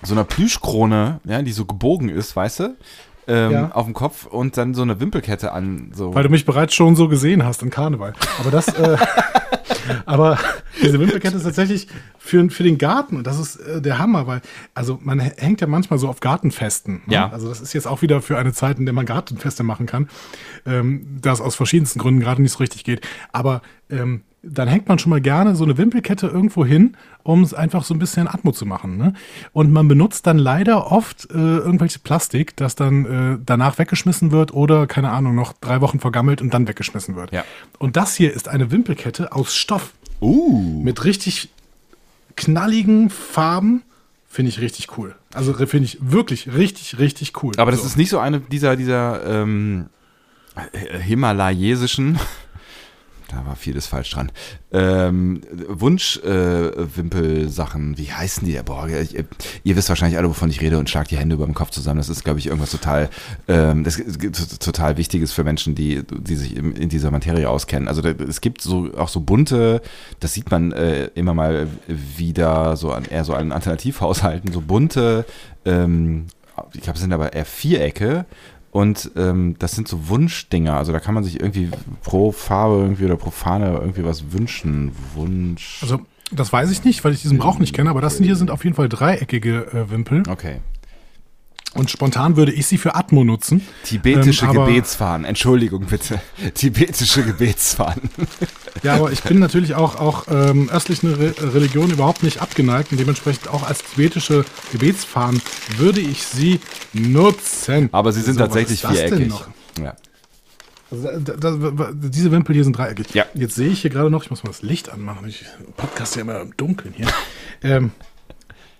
so 0.02 0.14
einer 0.14 0.25
Plüschkrone, 0.25 1.20
ja, 1.25 1.43
die 1.43 1.52
so 1.52 1.64
gebogen 1.64 2.08
ist, 2.08 2.37
weißt 2.37 2.60
du, 2.60 2.76
ähm, 3.28 3.50
Ja. 3.52 3.70
auf 3.72 3.87
dem 3.87 3.94
Kopf 3.94 4.26
und 4.26 4.56
dann 4.56 4.75
so 4.75 4.82
eine 4.82 5.00
Wimpelkette 5.00 5.52
an, 5.52 5.90
so. 5.94 6.14
Weil 6.14 6.22
du 6.22 6.28
mich 6.28 6.44
bereits 6.44 6.75
schon 6.75 6.94
so 6.96 7.08
gesehen 7.08 7.44
hast 7.44 7.62
in 7.62 7.70
Karneval. 7.70 8.12
Aber 8.38 8.50
das, 8.50 8.69
äh, 8.69 8.96
aber 10.06 10.38
diese 10.82 11.00
Wimpelkette 11.00 11.37
ist 11.37 11.43
tatsächlich 11.44 11.88
für, 12.19 12.48
für 12.50 12.62
den 12.62 12.78
Garten 12.78 13.17
und 13.17 13.26
das 13.26 13.38
ist 13.38 13.56
äh, 13.56 13.81
der 13.81 13.98
Hammer, 13.98 14.26
weil, 14.26 14.43
also 14.74 14.98
man 15.03 15.19
hängt 15.20 15.60
ja 15.60 15.67
manchmal 15.67 15.98
so 15.98 16.08
auf 16.08 16.20
Gartenfesten. 16.20 17.03
Ne? 17.06 17.15
Ja. 17.15 17.31
Also 17.31 17.48
das 17.48 17.60
ist 17.60 17.72
jetzt 17.72 17.86
auch 17.86 18.03
wieder 18.03 18.20
für 18.22 18.38
eine 18.38 18.53
Zeit, 18.53 18.79
in 18.79 18.84
der 18.86 18.94
man 18.94 19.06
Gartenfeste 19.06 19.62
machen 19.62 19.86
kann, 19.86 20.08
ähm, 20.67 21.19
das 21.20 21.41
aus 21.41 21.55
verschiedensten 21.56 21.98
Gründen 21.98 22.20
gerade 22.20 22.43
nicht 22.43 22.53
so 22.53 22.58
richtig 22.58 22.84
geht. 22.84 23.06
Aber 23.32 23.62
ähm, 23.91 24.22
dann 24.48 24.69
hängt 24.69 24.88
man 24.88 24.98
schon 24.98 25.10
mal 25.10 25.20
gerne 25.20 25.56
so 25.56 25.65
eine 25.65 25.76
Wimpelkette 25.76 26.26
irgendwo 26.26 26.65
hin, 26.65 26.96
um 27.22 27.43
es 27.43 27.55
einfach 27.55 27.84
so 27.84 27.94
ein 27.94 27.98
bisschen 27.98 28.29
Atmo 28.29 28.53
zu 28.53 28.67
machen. 28.67 28.96
Ne? 28.96 29.15
Und 29.53 29.72
man 29.72 29.88
benutzt 29.88 30.26
dann 30.26 30.38
leider 30.38 30.91
oft 30.93 31.29
äh, 31.31 31.34
irgendwelche 31.34 31.98
Plastik, 31.98 32.56
das 32.56 32.76
dann 32.76 33.05
äh, 33.05 33.38
danach 33.44 33.79
weggeschmissen 33.79 34.31
wird 34.31 34.55
oder, 34.55 34.86
keine 34.86 35.10
Ahnung, 35.10 35.34
noch 35.34 35.53
drei 35.55 35.81
Wochen 35.81 36.00
vergammelt 36.00 36.41
und 36.41 36.55
dann 36.55 36.69
weggeschmissen 36.69 37.17
wird. 37.17 37.32
Ja. 37.32 37.44
Und 37.79 37.96
das 37.96 38.15
hier 38.15 38.32
ist 38.32 38.48
eine 38.48 38.70
Wimpelkette 38.70 39.32
aus 39.32 39.55
Stoff 39.55 39.93
uh. 40.20 40.82
mit 40.82 41.05
richtig 41.05 41.50
knalligen 42.36 43.10
Farben. 43.10 43.82
Finde 44.29 44.50
ich 44.50 44.60
richtig 44.60 44.98
cool. 44.98 45.15
Also 45.32 45.55
finde 45.55 45.84
ich 45.84 45.98
wirklich 46.00 46.53
richtig, 46.53 46.98
richtig 46.98 47.43
cool. 47.43 47.55
Aber 47.56 47.70
das 47.70 47.81
so. 47.81 47.86
ist 47.86 47.96
nicht 47.96 48.10
so 48.10 48.19
eine 48.19 48.41
dieser, 48.41 48.76
dieser 48.76 49.24
ähm, 49.26 49.86
äh, 50.55 50.98
himalayesischen, 50.98 52.19
da 53.28 53.46
war 53.46 53.56
vieles 53.56 53.86
falsch 53.86 54.10
dran, 54.10 54.30
ähm, 54.72 55.40
Wunsch-Wimpel-Sachen, 55.68 57.96
wie 57.98 58.12
heißen 58.12 58.46
die? 58.46 58.60
Boah, 58.64 58.88
ich, 58.88 59.16
ihr 59.64 59.76
wisst 59.76 59.88
wahrscheinlich 59.88 60.18
alle, 60.18 60.28
wovon 60.28 60.50
ich 60.50 60.60
rede 60.60 60.78
und 60.78 60.88
schlagt 60.88 61.10
die 61.10 61.16
Hände 61.16 61.34
über 61.34 61.46
den 61.46 61.54
Kopf 61.54 61.70
zusammen. 61.70 61.98
Das 61.98 62.08
ist, 62.08 62.22
glaube 62.24 62.38
ich, 62.38 62.46
irgendwas 62.46 62.70
total, 62.70 63.10
ähm, 63.48 63.82
das 63.84 63.96
total 64.58 64.96
Wichtiges 64.96 65.32
für 65.32 65.44
Menschen, 65.44 65.74
die, 65.74 66.02
die 66.04 66.36
sich 66.36 66.56
in, 66.56 66.76
in 66.76 66.88
dieser 66.88 67.10
Materie 67.10 67.48
auskennen. 67.48 67.88
Also 67.88 68.02
da, 68.02 68.10
es 68.10 68.40
gibt 68.40 68.62
so 68.62 68.90
auch 68.96 69.08
so 69.08 69.20
bunte, 69.20 69.82
das 70.20 70.34
sieht 70.34 70.50
man 70.50 70.72
äh, 70.72 71.06
immer 71.14 71.34
mal 71.34 71.68
wieder 71.88 72.76
so 72.76 72.92
an 72.92 73.04
eher 73.04 73.24
so 73.24 73.34
an 73.34 73.52
Alternativhaushalten, 73.52 74.52
so 74.52 74.60
bunte, 74.60 75.24
ähm, 75.64 76.26
ich 76.72 76.80
glaube, 76.80 76.96
es 76.96 77.02
sind 77.02 77.12
aber 77.12 77.34
eher 77.34 77.44
Vierecke 77.44 78.24
und 78.76 79.10
ähm, 79.16 79.56
das 79.58 79.72
sind 79.72 79.88
so 79.88 80.10
Wunschdinger. 80.10 80.76
Also 80.76 80.92
da 80.92 81.00
kann 81.00 81.14
man 81.14 81.24
sich 81.24 81.40
irgendwie 81.40 81.70
pro 82.02 82.30
Farbe 82.30 82.82
irgendwie 82.82 83.06
oder 83.06 83.16
pro 83.16 83.30
Fahne 83.30 83.78
irgendwie 83.80 84.04
was 84.04 84.32
wünschen. 84.32 84.92
Wunsch. 85.14 85.78
Also, 85.80 86.00
das 86.30 86.52
weiß 86.52 86.70
ich 86.70 86.84
nicht, 86.84 87.02
weil 87.02 87.14
ich 87.14 87.22
diesen 87.22 87.38
Brauch 87.38 87.58
nicht 87.58 87.74
kenne, 87.74 87.88
aber 87.88 88.02
das 88.02 88.18
hier 88.18 88.36
sind 88.36 88.50
auf 88.50 88.64
jeden 88.64 88.76
Fall 88.76 88.90
dreieckige 88.90 89.68
äh, 89.72 89.90
Wimpel. 89.90 90.24
okay. 90.28 90.60
Und 91.76 91.90
spontan 91.90 92.36
würde 92.36 92.52
ich 92.52 92.66
sie 92.66 92.78
für 92.78 92.94
Atmo 92.94 93.24
nutzen. 93.24 93.60
Tibetische 93.84 94.46
Ähm, 94.46 94.52
Gebetsfahnen. 94.52 95.24
Entschuldigung 95.24 95.84
bitte. 95.86 96.20
Tibetische 96.54 97.22
Gebetsfahnen. 97.22 98.10
Ja, 98.82 98.94
aber 98.94 99.12
ich 99.12 99.22
bin 99.22 99.38
natürlich 99.38 99.74
auch, 99.74 99.96
auch 99.96 100.26
ähm, 100.30 100.68
östlichen 100.70 101.14
Re 101.14 101.34
Religion 101.54 101.90
überhaupt 101.90 102.22
nicht 102.22 102.40
abgeneigt 102.40 102.92
und 102.92 102.98
dementsprechend 102.98 103.48
auch 103.48 103.66
als 103.66 103.82
tibetische 103.84 104.44
Gebetsfahnen 104.72 105.40
würde 105.76 106.00
ich 106.00 106.22
sie 106.24 106.60
nutzen. 106.92 107.88
Aber 107.92 108.12
sie 108.12 108.20
sind 108.22 108.34
So, 108.34 108.40
tatsächlich 108.40 108.80
viereckig. 108.80 109.28
noch? 109.28 109.48
Ja. 109.80 109.94
Also, 110.90 111.08
da, 111.20 111.34
da, 111.50 111.90
diese 111.92 112.30
Wimpel 112.30 112.54
hier 112.54 112.64
sind 112.64 112.78
dreieckig. 112.78 113.12
Ja. 113.12 113.24
Jetzt 113.34 113.56
sehe 113.56 113.68
ich 113.68 113.80
hier 113.82 113.90
gerade 113.90 114.08
noch, 114.10 114.22
ich 114.22 114.30
muss 114.30 114.44
mal 114.44 114.50
das 114.50 114.62
Licht 114.62 114.88
anmachen. 114.88 115.26
Ich 115.28 115.44
podcast 115.76 116.14
ja 116.14 116.22
immer 116.22 116.40
im 116.40 116.56
Dunkeln 116.56 116.94
hier. 116.96 117.08
ähm, 117.62 117.90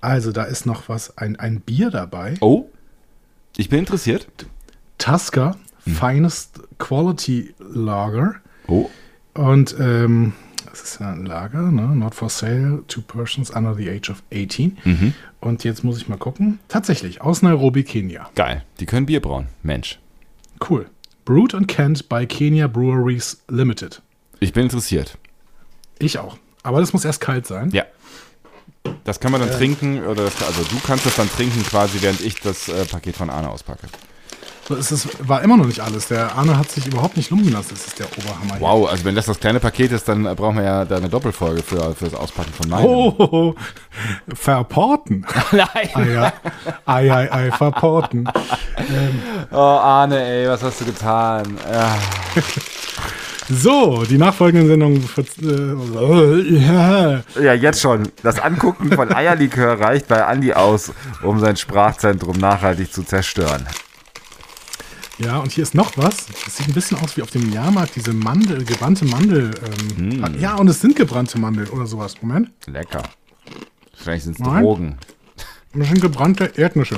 also, 0.01 0.31
da 0.31 0.45
ist 0.45 0.67
noch 0.67 0.89
was, 0.89 1.19
ein, 1.19 1.37
ein 1.37 1.61
Bier 1.61 1.91
dabei. 1.91 2.35
Oh, 2.41 2.71
ich 3.57 3.69
bin 3.69 3.81
interessiert. 3.81 4.27
Tusker 4.99 5.57
Hm. 5.85 5.95
Finest 5.95 6.61
Quality 6.79 7.55
Lager. 7.61 8.35
Oh, 8.67 8.91
Und 9.35 9.77
ähm, 9.79 10.33
das 10.69 10.83
ist 10.83 11.01
ja 11.01 11.13
ein 11.13 11.25
Lager, 11.27 11.71
ne? 11.71 11.95
Not 11.95 12.15
for 12.17 12.29
sale, 12.29 12.83
two 12.89 13.03
persons 13.03 13.51
under 13.53 13.73
the 13.75 13.89
age 13.89 14.11
of 14.11 14.23
18. 14.33 14.79
Mhm. 14.85 15.15
Und 15.41 15.63
jetzt 15.63 15.85
muss 15.85 15.97
ich 15.99 16.09
mal 16.09 16.19
gucken. 16.19 16.59
Tatsächlich, 16.67 17.21
aus 17.21 17.43
Nairobi, 17.43 17.85
Kenia. 17.85 18.29
Geil. 18.35 18.65
Die 18.81 18.87
können 18.87 19.07
Bier 19.07 19.21
brauen. 19.23 19.47
Mensch. 19.63 20.01
Cool. 20.69 20.87
Brewed 21.25 21.55
and 21.55 21.69
canned 21.69 22.09
by 22.09 22.27
Kenya 22.27 22.67
Breweries 22.67 23.41
Limited. 23.49 24.03
Ich 24.41 24.53
bin 24.53 24.65
interessiert. 24.65 25.17
Ich 26.01 26.19
auch. 26.19 26.37
Aber 26.65 26.81
das 26.81 26.93
muss 26.93 27.05
erst 27.05 27.21
kalt 27.21 27.47
sein. 27.47 27.71
Ja. 27.71 27.85
Das 29.05 29.21
kann 29.21 29.33
man 29.33 29.41
dann 29.41 29.51
trinken, 29.51 30.05
oder 30.05 30.25
das, 30.25 30.43
also 30.43 30.63
du 30.63 30.77
kannst 30.87 31.07
das 31.07 31.17
dann 31.17 31.31
trinken 31.31 31.63
quasi, 31.65 31.99
während 32.01 32.21
ich 32.21 32.41
das 32.41 32.69
äh, 32.69 32.85
Paket 32.85 33.17
von 33.17 33.31
Arne 33.31 33.51
auspacke. 33.51 33.87
So, 34.69 34.75
Es 34.75 34.91
ist, 34.91 35.29
war 35.29 35.43
immer 35.43 35.57
noch 35.57 35.67
nicht 35.67 35.79
alles. 35.79 36.09
Der 36.09 36.35
Arne 36.35 36.59
hat 36.59 36.69
sich 36.73 36.89
überhaupt 36.89 37.17
nicht 37.17 37.31
lumpen 37.31 37.53
lassen. 37.53 37.69
Das 37.71 37.87
ist 37.87 37.99
der 38.01 38.07
Oberhammer. 38.19 38.55
hier. 38.55 38.61
Wow, 38.61 38.91
also 38.91 39.05
wenn 39.05 39.15
das 39.15 39.27
das 39.27 39.39
kleine 39.39 39.61
Paket 39.61 39.93
ist, 39.93 40.09
dann 40.09 40.27
äh, 40.27 40.35
brauchen 40.35 40.57
wir 40.57 40.65
ja 40.65 40.85
da 40.85 40.97
eine 40.97 41.09
Doppelfolge 41.09 41.63
für, 41.63 41.95
für 41.95 42.07
das 42.07 42.15
Auspacken 42.15 42.53
von 42.53 42.69
meinem. 42.69 42.85
Oh, 42.85 43.55
verporten. 44.35 45.25
nein! 45.53 45.69
Ei, 45.95 46.19
ei, 46.19 46.33
ei, 46.87 47.13
ei, 47.13 47.33
ei 47.33 47.51
verporten. 47.53 48.29
Oh, 49.53 49.57
Arne, 49.57 50.23
ey, 50.23 50.49
was 50.49 50.63
hast 50.63 50.81
du 50.81 50.85
getan? 50.85 51.57
Ja. 51.73 51.97
So, 53.49 54.05
die 54.05 54.19
nachfolgenden 54.19 54.67
Sendungen. 54.69 55.09
Äh, 55.43 56.43
ja. 56.59 57.23
ja, 57.41 57.55
jetzt 57.55 57.81
schon. 57.81 58.09
Das 58.23 58.39
Angucken 58.41 58.91
von 58.93 59.13
Eierlikör 59.13 59.79
reicht 59.81 60.09
bei 60.09 60.25
Andi 60.25 60.53
aus, 60.53 60.93
um 61.23 61.39
sein 61.39 61.57
Sprachzentrum 61.57 62.37
nachhaltig 62.39 62.93
zu 62.93 63.03
zerstören. 63.05 63.65
ja, 65.19 65.39
und 65.39 65.53
hier 65.53 65.63
ist 65.63 65.75
noch 65.75 65.93
was. 65.97 66.27
Das 66.45 66.57
sieht 66.57 66.69
ein 66.69 66.75
bisschen 66.75 66.99
aus 66.99 67.17
wie 67.17 67.23
auf 67.23 67.31
dem 67.31 67.53
Jahrmarkt, 67.53 67.95
diese 67.97 68.13
Mandel, 68.13 68.65
gebrannte 68.65 69.05
Mandel. 69.05 69.53
Ähm, 69.97 70.23
Hm. 70.25 70.41
Ja, 70.41 70.57
und 70.57 70.69
es 70.69 70.81
sind 70.81 70.97
gebrannte 70.97 71.39
Mandeln 71.39 71.69
oder 71.69 71.87
sowas. 71.87 72.15
Moment. 72.21 72.51
Lecker. 72.67 73.03
Wahrscheinlich 73.97 74.25
sind 74.25 74.39
es. 74.41 74.45
Drogen. 74.45 74.99
Das 75.73 75.89
sind 75.89 76.01
gebrannte 76.01 76.53
Erdnüsse. 76.57 76.97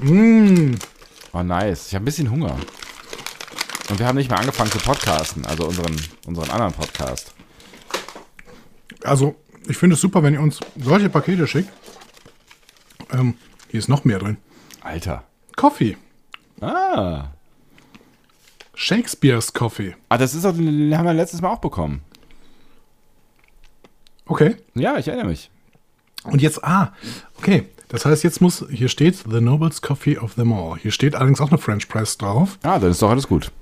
Mmh. 0.00 0.76
Oh, 1.32 1.42
nice. 1.42 1.88
Ich 1.88 1.94
habe 1.94 2.02
ein 2.02 2.06
bisschen 2.06 2.30
Hunger. 2.30 2.56
Und 3.92 3.98
wir 3.98 4.06
haben 4.06 4.16
nicht 4.16 4.30
mehr 4.30 4.38
angefangen 4.38 4.70
zu 4.70 4.78
podcasten, 4.78 5.44
also 5.44 5.66
unseren, 5.66 5.94
unseren 6.24 6.48
anderen 6.48 6.72
Podcast. 6.72 7.34
Also, 9.04 9.36
ich 9.68 9.76
finde 9.76 9.96
es 9.96 10.00
super, 10.00 10.22
wenn 10.22 10.32
ihr 10.32 10.40
uns 10.40 10.60
solche 10.82 11.10
Pakete 11.10 11.46
schickt. 11.46 11.70
Ähm, 13.12 13.34
hier 13.68 13.80
ist 13.80 13.90
noch 13.90 14.06
mehr 14.06 14.18
drin. 14.18 14.38
Alter. 14.80 15.24
Coffee. 15.56 15.98
Ah. 16.62 17.32
Shakespeare's 18.72 19.52
Coffee. 19.52 19.94
Ah, 20.08 20.16
das 20.16 20.34
ist 20.34 20.46
auch, 20.46 20.54
den 20.56 20.96
haben 20.96 21.04
wir 21.04 21.12
letztes 21.12 21.42
Mal 21.42 21.50
auch 21.50 21.60
bekommen. 21.60 22.00
Okay. 24.24 24.56
Ja, 24.74 24.96
ich 24.96 25.06
erinnere 25.06 25.26
mich. 25.26 25.50
Und 26.24 26.40
jetzt, 26.40 26.64
ah, 26.64 26.94
okay. 27.36 27.68
Das 27.88 28.06
heißt, 28.06 28.24
jetzt 28.24 28.40
muss, 28.40 28.64
hier 28.70 28.88
steht 28.88 29.22
The 29.30 29.42
Noblest 29.42 29.82
Coffee 29.82 30.16
of 30.16 30.36
them 30.36 30.50
all. 30.50 30.78
Hier 30.78 30.92
steht 30.92 31.14
allerdings 31.14 31.42
auch 31.42 31.50
eine 31.50 31.58
French 31.58 31.90
Press 31.90 32.16
drauf. 32.16 32.58
Ah, 32.62 32.78
dann 32.78 32.90
ist 32.90 33.02
doch 33.02 33.10
alles 33.10 33.28
gut. 33.28 33.52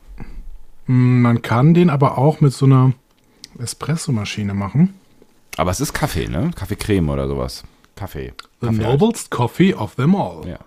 Man 0.92 1.40
kann 1.40 1.73
den 1.73 1.88
aber 1.88 2.18
auch 2.18 2.40
mit 2.40 2.52
so 2.52 2.66
einer 2.66 2.94
Espresso-Maschine 3.61 4.54
machen. 4.54 4.94
Aber 5.56 5.70
es 5.70 5.80
ist 5.80 5.92
Kaffee, 5.92 6.26
ne? 6.26 6.50
Kaffeecreme 6.56 7.11
oder 7.11 7.28
sowas. 7.28 7.62
Kaffee. 7.94 8.32
The 8.61 8.66
Kaffee 8.66 8.85
halt. 8.85 9.00
Noblest 9.00 9.30
Coffee 9.30 9.73
of 9.73 9.94
them 9.94 10.16
all. 10.16 10.49
Ja. 10.49 10.59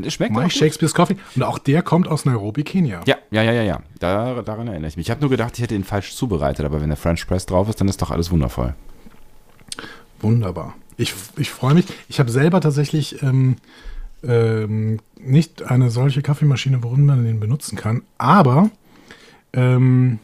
Es 0.00 0.14
schmeckt 0.14 0.36
auch. 0.36 0.48
Shakespeare's 0.48 0.94
Coffee. 0.94 1.16
Und 1.34 1.42
auch 1.42 1.58
der 1.58 1.82
kommt 1.82 2.06
aus 2.06 2.24
Nairobi, 2.26 2.62
Kenia. 2.62 3.00
Ja, 3.04 3.16
ja, 3.32 3.42
ja, 3.42 3.50
ja, 3.50 3.62
ja. 3.64 3.80
Da, 3.98 4.40
daran 4.42 4.68
erinnere 4.68 4.86
ich 4.86 4.96
mich. 4.96 5.06
Ich 5.06 5.10
habe 5.10 5.20
nur 5.20 5.30
gedacht, 5.30 5.54
ich 5.56 5.64
hätte 5.64 5.74
ihn 5.74 5.82
falsch 5.82 6.14
zubereitet, 6.14 6.64
aber 6.64 6.80
wenn 6.80 6.88
der 6.88 6.96
French 6.96 7.26
Press 7.26 7.44
drauf 7.44 7.68
ist, 7.68 7.80
dann 7.80 7.88
ist 7.88 8.00
doch 8.02 8.12
alles 8.12 8.30
wundervoll. 8.30 8.76
Wunderbar. 10.20 10.74
Ich, 10.96 11.12
ich 11.36 11.50
freue 11.50 11.74
mich. 11.74 11.86
Ich 12.08 12.20
habe 12.20 12.30
selber 12.30 12.60
tatsächlich 12.60 13.20
ähm, 13.20 13.56
ähm, 14.22 15.00
nicht 15.18 15.64
eine 15.64 15.90
solche 15.90 16.22
Kaffeemaschine, 16.22 16.84
worin 16.84 17.04
man 17.04 17.24
den 17.24 17.40
benutzen 17.40 17.74
kann. 17.74 18.02
Aber 18.16 18.70
ähm, 19.52 20.18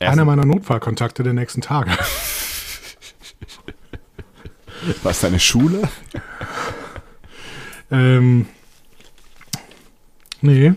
einer 0.00 0.24
meiner 0.24 0.44
Notfallkontakte 0.44 1.22
der 1.22 1.32
nächsten 1.32 1.60
Tage. 1.60 1.90
Was, 5.02 5.20
deine 5.20 5.38
Schule? 5.38 5.82
ähm, 7.90 8.46
nee, 10.40 10.72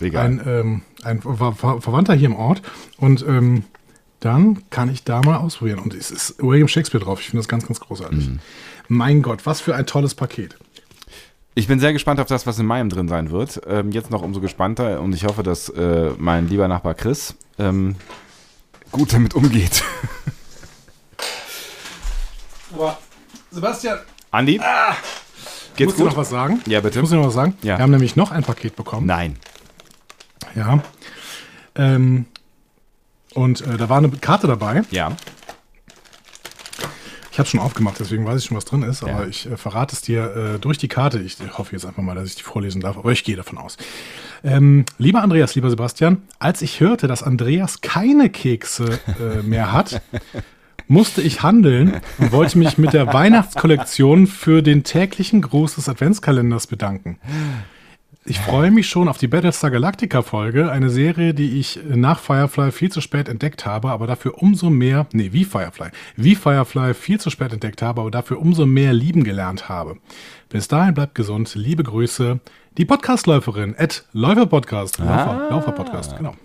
Egal. 0.00 0.26
ein, 0.26 0.42
ähm, 0.46 0.82
ein 1.02 1.22
Ver 1.22 1.54
Ver 1.54 1.80
Verwandter 1.80 2.14
hier 2.14 2.28
im 2.28 2.36
Ort. 2.36 2.60
Und 2.98 3.24
ähm, 3.26 3.64
dann 4.20 4.62
kann 4.68 4.90
ich 4.90 5.04
da 5.04 5.22
mal 5.22 5.38
ausprobieren. 5.38 5.78
Und 5.78 5.94
es 5.94 6.10
ist 6.10 6.42
William 6.42 6.68
Shakespeare 6.68 7.02
drauf. 7.02 7.20
Ich 7.20 7.26
finde 7.30 7.38
das 7.38 7.48
ganz, 7.48 7.66
ganz 7.66 7.80
großartig. 7.80 8.28
Mhm. 8.28 8.40
Mein 8.88 9.22
Gott, 9.22 9.46
was 9.46 9.60
für 9.62 9.74
ein 9.74 9.86
tolles 9.86 10.14
Paket. 10.14 10.58
Ich 11.54 11.66
bin 11.66 11.80
sehr 11.80 11.92
gespannt 11.92 12.20
auf 12.20 12.26
das, 12.28 12.46
was 12.46 12.58
in 12.58 12.66
meinem 12.66 12.88
drin 12.90 13.08
sein 13.08 13.30
wird. 13.30 13.60
Ähm, 13.66 13.90
jetzt 13.90 14.10
noch 14.10 14.22
umso 14.22 14.40
gespannter 14.40 15.00
und 15.00 15.14
ich 15.14 15.24
hoffe, 15.24 15.42
dass 15.42 15.68
äh, 15.68 16.10
mein 16.16 16.48
lieber 16.48 16.68
Nachbar 16.68 16.94
Chris 16.94 17.34
ähm, 17.58 17.96
gut 18.92 19.12
damit 19.12 19.34
umgeht. 19.34 19.82
Aber 22.72 22.98
Sebastian, 23.50 23.98
Andi? 24.30 24.60
Geht's 25.76 25.88
musst 25.88 25.98
du 25.98 26.02
gut? 26.04 26.12
noch 26.12 26.16
was 26.18 26.30
sagen? 26.30 26.60
Ja, 26.66 26.78
Ich 26.78 26.84
bitte. 26.84 27.00
muss 27.00 27.10
dir 27.10 27.16
noch 27.16 27.26
was 27.26 27.34
sagen. 27.34 27.56
Ja. 27.62 27.78
Wir 27.78 27.82
haben 27.82 27.90
nämlich 27.90 28.14
noch 28.16 28.30
ein 28.30 28.44
Paket 28.44 28.76
bekommen. 28.76 29.06
Nein. 29.06 29.36
Ja. 30.54 30.80
Ähm, 31.74 32.26
und 33.34 33.60
äh, 33.62 33.76
da 33.76 33.88
war 33.88 33.98
eine 33.98 34.08
Karte 34.10 34.46
dabei. 34.46 34.82
Ja. 34.90 35.16
Ich 37.40 37.46
habe 37.48 37.56
schon 37.56 37.60
aufgemacht, 37.60 37.98
deswegen 37.98 38.26
weiß 38.26 38.38
ich 38.40 38.44
schon, 38.46 38.56
was 38.56 38.66
drin 38.66 38.82
ist. 38.82 39.02
Aber 39.02 39.22
Ja. 39.22 39.26
ich 39.26 39.50
äh, 39.50 39.56
verrate 39.56 39.94
es 39.94 40.02
dir 40.02 40.54
äh, 40.56 40.58
durch 40.58 40.76
die 40.78 40.88
Karte. 40.88 41.20
Ich 41.20 41.38
hoffe 41.56 41.72
jetzt 41.72 41.86
einfach 41.86 42.02
mal, 42.02 42.14
dass 42.14 42.28
ich 42.28 42.34
die 42.36 42.42
vorlesen 42.42 42.80
darf. 42.82 42.98
Aber 42.98 43.12
ich 43.12 43.24
gehe 43.24 43.36
davon 43.36 43.56
aus. 43.58 43.76
Ähm, 44.44 44.84
lieber 44.98 45.22
Andreas, 45.22 45.54
lieber 45.54 45.70
Sebastian, 45.70 46.18
als 46.38 46.60
ich 46.60 46.80
hörte, 46.80 47.06
dass 47.08 47.22
Andreas 47.22 47.80
keine 47.80 48.28
Kekse 48.28 48.98
äh, 49.18 49.42
mehr 49.42 49.72
hat, 49.72 50.02
musste 50.88 51.22
ich 51.22 51.42
handeln 51.42 52.00
und 52.18 52.32
wollte 52.32 52.58
mich 52.58 52.76
mit 52.76 52.92
der 52.92 53.12
Weihnachtskollektion 53.12 54.26
für 54.26 54.60
den 54.62 54.82
täglichen 54.84 55.40
Gruß 55.40 55.76
des 55.76 55.88
Adventskalenders 55.88 56.66
bedanken. 56.66 57.18
Ich 58.30 58.38
freue 58.38 58.70
mich 58.70 58.88
schon 58.88 59.08
auf 59.08 59.18
die 59.18 59.26
Battlestar 59.26 59.72
Galactica 59.72 60.22
Folge, 60.22 60.70
eine 60.70 60.88
Serie, 60.88 61.34
die 61.34 61.58
ich 61.58 61.80
nach 61.84 62.20
Firefly 62.20 62.70
viel 62.70 62.88
zu 62.88 63.00
spät 63.00 63.28
entdeckt 63.28 63.66
habe, 63.66 63.90
aber 63.90 64.06
dafür 64.06 64.40
umso 64.40 64.70
mehr, 64.70 65.08
nee, 65.12 65.30
wie 65.32 65.44
Firefly, 65.44 65.88
wie 66.14 66.36
Firefly 66.36 66.94
viel 66.94 67.18
zu 67.18 67.30
spät 67.30 67.52
entdeckt 67.52 67.82
habe, 67.82 68.02
aber 68.02 68.12
dafür 68.12 68.38
umso 68.38 68.66
mehr 68.66 68.92
lieben 68.92 69.24
gelernt 69.24 69.68
habe. 69.68 69.96
Bis 70.48 70.68
dahin 70.68 70.94
bleibt 70.94 71.16
gesund, 71.16 71.56
liebe 71.56 71.82
Grüße, 71.82 72.38
die 72.78 72.84
Podcastläuferin, 72.84 73.74
at 73.76 74.04
Läufer 74.12 74.46
Podcast, 74.46 74.98
Laufer, 74.98 75.48
Laufer 75.50 75.72
Podcast, 75.72 76.16
genau. 76.16 76.36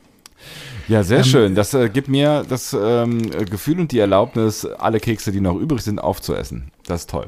Ja, 0.88 1.02
Ähm, 1.02 1.04
sehr 1.04 1.24
schön. 1.24 1.54
Das 1.54 1.76
äh, 1.76 1.90
gibt 1.90 2.08
mir 2.08 2.44
das 2.50 2.74
ähm, 2.74 3.30
Gefühl 3.30 3.80
und 3.80 3.92
die 3.92 4.00
Erlaubnis, 4.00 4.66
alle 4.66 5.00
Kekse, 5.00 5.32
die 5.32 5.40
noch 5.40 5.56
übrig 5.56 5.84
sind, 5.84 6.00
aufzuessen. 6.00 6.72
Das 6.88 7.02
ist 7.02 7.12
toll. 7.12 7.28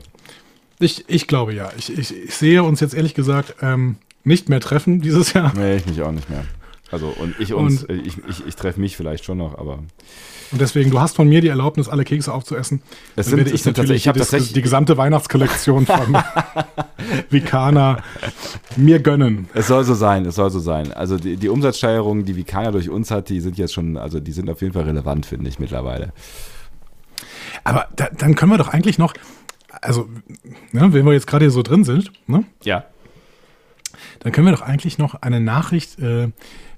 Ich, 0.80 1.06
ich 1.08 1.28
glaube 1.28 1.54
ja, 1.54 1.70
ich, 1.78 1.96
ich, 1.96 2.16
ich 2.16 2.36
sehe 2.36 2.64
uns 2.64 2.80
jetzt 2.80 2.96
ehrlich 2.96 3.14
gesagt 3.14 3.56
ähm, 3.62 3.98
nicht 4.28 4.50
mehr 4.50 4.60
treffen 4.60 5.02
dieses 5.02 5.34
Jahr. 5.34 5.54
Nee, 5.56 5.78
ich 5.78 5.86
mich 5.88 6.02
auch 6.02 6.12
nicht 6.12 6.30
mehr. 6.30 6.44
Also, 6.92 7.08
und 7.08 7.36
ich 7.40 7.54
uns, 7.54 7.84
Und- 7.84 7.90
äh, 7.90 7.96
ich, 7.96 8.18
ich, 8.30 8.46
ich 8.48 8.56
treffe 8.56 8.80
mich 8.80 8.96
vielleicht 8.96 9.26
schon 9.26 9.38
noch, 9.40 9.58
aber. 9.58 9.80
Und 10.54 10.62
deswegen, 10.62 10.90
du 10.90 11.02
hast 11.02 11.18
von 11.18 11.28
mir 11.28 11.42
die 11.42 11.50
Erlaubnis, 11.50 11.90
alle 11.90 12.06
Kekse 12.06 12.34
aufzuessen. 12.34 12.82
Es 13.16 13.16
Dann 13.16 13.24
sind- 13.26 13.38
werde 13.40 13.50
ich 13.52 13.62
sind 13.64 13.78
natürlich 13.78 14.04
tatsächlich- 14.06 14.32
ich 14.32 14.38
hab 14.40 14.48
die, 14.48 14.54
die 14.54 14.62
gesamte 14.62 14.96
Weihnachtskollektion 14.96 15.86
von 15.86 16.18
Vicana 17.30 18.02
mir 18.78 19.00
gönnen. 19.00 19.50
Es 19.54 19.68
soll 19.68 19.84
so 19.84 19.94
sein, 19.94 20.26
es 20.26 20.36
soll 20.36 20.50
so 20.50 20.60
sein. 20.60 20.94
Also 20.94 21.18
die, 21.18 21.36
die 21.36 21.50
Umsatzsteigerungen, 21.50 22.24
die 22.24 22.36
Vikana 22.38 22.72
durch 22.72 22.90
uns 22.90 23.12
hat, 23.12 23.28
die 23.30 23.42
sind 23.42 23.58
jetzt 23.58 23.74
schon, 23.74 23.98
also 23.98 24.20
die 24.22 24.32
sind 24.32 24.50
auf 24.50 24.62
jeden 24.62 24.74
Fall 24.74 24.84
relevant, 24.84 25.26
finde 25.26 25.50
ich 25.50 25.60
mittlerweile. 25.60 26.14
Aber 27.66 27.88
da, 27.96 28.08
dann 28.18 28.36
können 28.36 28.52
wir 28.52 28.58
doch 28.58 28.70
eigentlich 28.70 28.98
noch, 28.98 29.14
also, 29.82 30.08
ne, 30.72 30.94
wenn 30.94 31.06
wir 31.06 31.14
jetzt 31.14 31.28
gerade 31.28 31.46
hier 31.46 31.52
so 31.52 31.64
drin 31.64 31.84
sind, 31.84 32.12
ne, 32.28 32.46
Ja. 32.64 32.86
Dann 34.20 34.32
können 34.32 34.48
wir 34.48 34.54
doch 34.54 34.62
eigentlich 34.62 34.98
noch 34.98 35.22
eine 35.22 35.40
Nachricht 35.40 36.00
äh, 36.00 36.30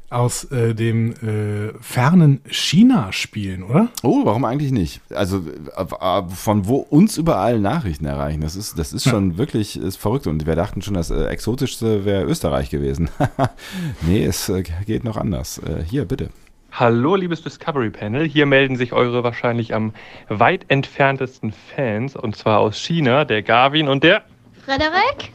aus 0.09 0.45
äh, 0.45 0.73
dem 0.73 1.11
äh, 1.13 1.73
fernen 1.81 2.41
China 2.49 3.11
spielen, 3.11 3.63
oder? 3.63 3.89
Oh, 4.01 4.25
warum 4.25 4.43
eigentlich 4.45 4.71
nicht? 4.71 5.01
Also 5.13 5.43
äh, 5.75 5.81
äh, 5.81 6.29
von 6.29 6.67
wo 6.67 6.77
uns 6.77 7.17
überall 7.17 7.59
Nachrichten 7.59 8.05
erreichen, 8.05 8.41
das 8.41 8.55
ist, 8.55 8.79
das 8.79 8.91
ist 8.91 9.07
schon 9.07 9.37
wirklich 9.37 9.77
ist 9.77 9.97
verrückt. 9.97 10.25
Und 10.27 10.47
wir 10.47 10.55
dachten 10.55 10.81
schon, 10.81 10.95
das 10.95 11.11
äh, 11.11 11.25
exotischste 11.25 12.05
wäre 12.05 12.23
Österreich 12.23 12.69
gewesen. 12.69 13.09
nee, 14.01 14.25
es 14.25 14.49
äh, 14.49 14.63
geht 14.85 15.03
noch 15.03 15.17
anders. 15.17 15.59
Äh, 15.59 15.83
hier, 15.83 16.05
bitte. 16.05 16.29
Hallo, 16.71 17.15
liebes 17.15 17.41
Discovery 17.41 17.89
Panel. 17.89 18.27
Hier 18.27 18.45
melden 18.45 18.77
sich 18.77 18.93
eure 18.93 19.23
wahrscheinlich 19.23 19.73
am 19.73 19.93
weit 20.27 20.65
entferntesten 20.69 21.51
Fans, 21.51 22.15
und 22.15 22.35
zwar 22.35 22.59
aus 22.59 22.77
China, 22.77 23.25
der 23.25 23.41
Garvin 23.41 23.87
und 23.87 24.03
der. 24.03 24.23
Frederik? 24.65 25.31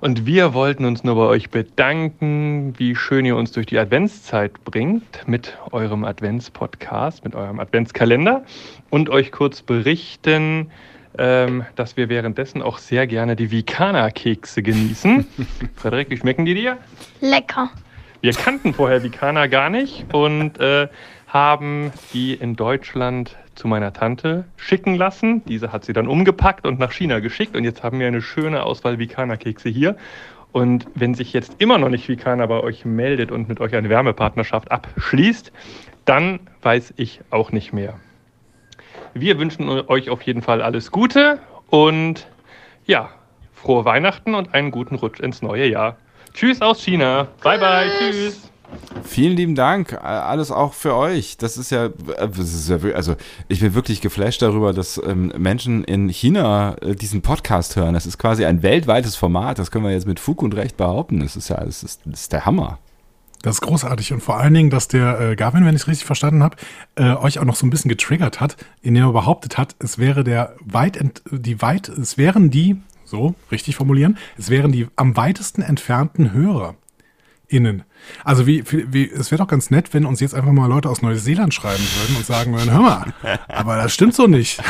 Und 0.00 0.26
wir 0.26 0.54
wollten 0.54 0.84
uns 0.84 1.02
nur 1.02 1.16
bei 1.16 1.26
euch 1.26 1.50
bedanken, 1.50 2.72
wie 2.78 2.94
schön 2.94 3.24
ihr 3.24 3.34
uns 3.34 3.50
durch 3.50 3.66
die 3.66 3.78
Adventszeit 3.78 4.52
bringt 4.64 5.26
mit 5.26 5.58
eurem 5.72 6.04
Adventspodcast, 6.04 7.24
mit 7.24 7.34
eurem 7.34 7.58
Adventskalender 7.58 8.44
und 8.90 9.10
euch 9.10 9.32
kurz 9.32 9.60
berichten, 9.60 10.70
ähm, 11.18 11.64
dass 11.74 11.96
wir 11.96 12.08
währenddessen 12.08 12.62
auch 12.62 12.78
sehr 12.78 13.08
gerne 13.08 13.34
die 13.34 13.50
Vikana-Kekse 13.50 14.62
genießen. 14.62 15.26
Frederik, 15.74 16.10
wie 16.10 16.16
schmecken 16.16 16.44
die 16.44 16.54
dir? 16.54 16.78
Lecker. 17.20 17.70
Wir 18.20 18.34
kannten 18.34 18.74
vorher 18.74 19.02
Vikana 19.02 19.48
gar 19.48 19.68
nicht 19.68 20.12
und 20.12 20.60
äh, 20.60 20.88
haben 21.28 21.92
die 22.12 22.34
in 22.34 22.56
Deutschland 22.56 23.36
zu 23.54 23.68
meiner 23.68 23.92
Tante 23.92 24.44
schicken 24.56 24.96
lassen. 24.96 25.44
Diese 25.44 25.72
hat 25.72 25.84
sie 25.84 25.92
dann 25.92 26.08
umgepackt 26.08 26.66
und 26.66 26.78
nach 26.78 26.92
China 26.92 27.20
geschickt. 27.20 27.54
Und 27.54 27.64
jetzt 27.64 27.82
haben 27.82 28.00
wir 28.00 28.06
eine 28.06 28.22
schöne 28.22 28.62
Auswahl 28.62 28.98
Vikana-Kekse 28.98 29.68
hier. 29.68 29.96
Und 30.52 30.86
wenn 30.94 31.14
sich 31.14 31.32
jetzt 31.34 31.56
immer 31.58 31.76
noch 31.76 31.90
nicht 31.90 32.08
Vikana 32.08 32.46
bei 32.46 32.60
euch 32.60 32.84
meldet 32.84 33.30
und 33.30 33.48
mit 33.48 33.60
euch 33.60 33.74
eine 33.74 33.90
Wärmepartnerschaft 33.90 34.70
abschließt, 34.72 35.52
dann 36.06 36.40
weiß 36.62 36.94
ich 36.96 37.20
auch 37.30 37.52
nicht 37.52 37.74
mehr. 37.74 37.94
Wir 39.12 39.38
wünschen 39.38 39.68
euch 39.68 40.08
auf 40.08 40.22
jeden 40.22 40.42
Fall 40.42 40.62
alles 40.62 40.90
Gute 40.90 41.40
und 41.68 42.26
ja, 42.86 43.10
frohe 43.52 43.84
Weihnachten 43.84 44.34
und 44.34 44.54
einen 44.54 44.70
guten 44.70 44.94
Rutsch 44.94 45.20
ins 45.20 45.42
neue 45.42 45.68
Jahr. 45.68 45.96
Tschüss 46.32 46.62
aus 46.62 46.82
China. 46.82 47.28
Bye 47.42 47.58
bye. 47.58 47.90
Tschüss. 47.98 48.47
Vielen 49.02 49.36
lieben 49.36 49.54
Dank. 49.54 49.94
Alles 50.02 50.50
auch 50.50 50.74
für 50.74 50.94
euch. 50.94 51.36
Das 51.38 51.56
ist 51.56 51.70
ja, 51.70 51.88
das 51.88 52.38
ist 52.38 52.68
ja 52.68 52.78
also 52.94 53.16
ich 53.48 53.60
bin 53.60 53.74
wirklich 53.74 54.00
geflasht 54.00 54.42
darüber, 54.42 54.72
dass 54.72 55.00
ähm, 55.04 55.32
Menschen 55.36 55.84
in 55.84 56.08
China 56.08 56.76
äh, 56.82 56.94
diesen 56.94 57.22
Podcast 57.22 57.76
hören. 57.76 57.94
Das 57.94 58.06
ist 58.06 58.18
quasi 58.18 58.44
ein 58.44 58.62
weltweites 58.62 59.16
Format. 59.16 59.58
Das 59.58 59.70
können 59.70 59.84
wir 59.84 59.92
jetzt 59.92 60.06
mit 60.06 60.20
Fug 60.20 60.42
und 60.42 60.54
Recht 60.54 60.76
behaupten. 60.76 61.20
Das 61.20 61.36
ist 61.36 61.48
ja, 61.48 61.64
das 61.64 61.82
ist, 61.82 62.02
das 62.04 62.22
ist 62.22 62.32
der 62.32 62.44
Hammer. 62.44 62.78
Das 63.42 63.56
ist 63.56 63.60
großartig 63.60 64.12
und 64.12 64.20
vor 64.20 64.38
allen 64.38 64.52
Dingen, 64.52 64.70
dass 64.70 64.88
der 64.88 65.20
äh, 65.20 65.36
Gavin, 65.36 65.64
wenn 65.64 65.74
ich 65.74 65.82
es 65.82 65.88
richtig 65.88 66.06
verstanden 66.06 66.42
habe, 66.42 66.56
äh, 66.96 67.14
euch 67.14 67.38
auch 67.38 67.44
noch 67.44 67.54
so 67.54 67.66
ein 67.66 67.70
bisschen 67.70 67.88
getriggert 67.88 68.40
hat, 68.40 68.56
indem 68.82 69.04
er 69.04 69.12
behauptet 69.12 69.58
hat, 69.58 69.76
es 69.78 69.98
wäre 69.98 70.24
der 70.24 70.56
weit, 70.60 70.96
ent, 70.96 71.22
die 71.30 71.62
weit, 71.62 71.88
es 71.88 72.18
wären 72.18 72.50
die, 72.50 72.76
so 73.04 73.36
richtig 73.52 73.76
formulieren, 73.76 74.18
es 74.36 74.50
wären 74.50 74.72
die 74.72 74.88
am 74.96 75.16
weitesten 75.16 75.62
entfernten 75.62 76.32
Hörer 76.32 76.74
innen. 77.48 77.82
Also 78.24 78.46
wie, 78.46 78.62
wie 78.70 79.10
es 79.10 79.30
wäre 79.30 79.42
doch 79.42 79.48
ganz 79.48 79.70
nett, 79.70 79.94
wenn 79.94 80.04
uns 80.04 80.20
jetzt 80.20 80.34
einfach 80.34 80.52
mal 80.52 80.66
Leute 80.66 80.88
aus 80.88 81.02
Neuseeland 81.02 81.52
schreiben 81.54 81.82
würden 81.98 82.16
und 82.16 82.26
sagen 82.26 82.52
würden, 82.52 82.70
hör 82.70 82.80
mal, 82.80 83.14
aber 83.48 83.76
das 83.76 83.92
stimmt 83.92 84.14
so 84.14 84.26
nicht. 84.26 84.60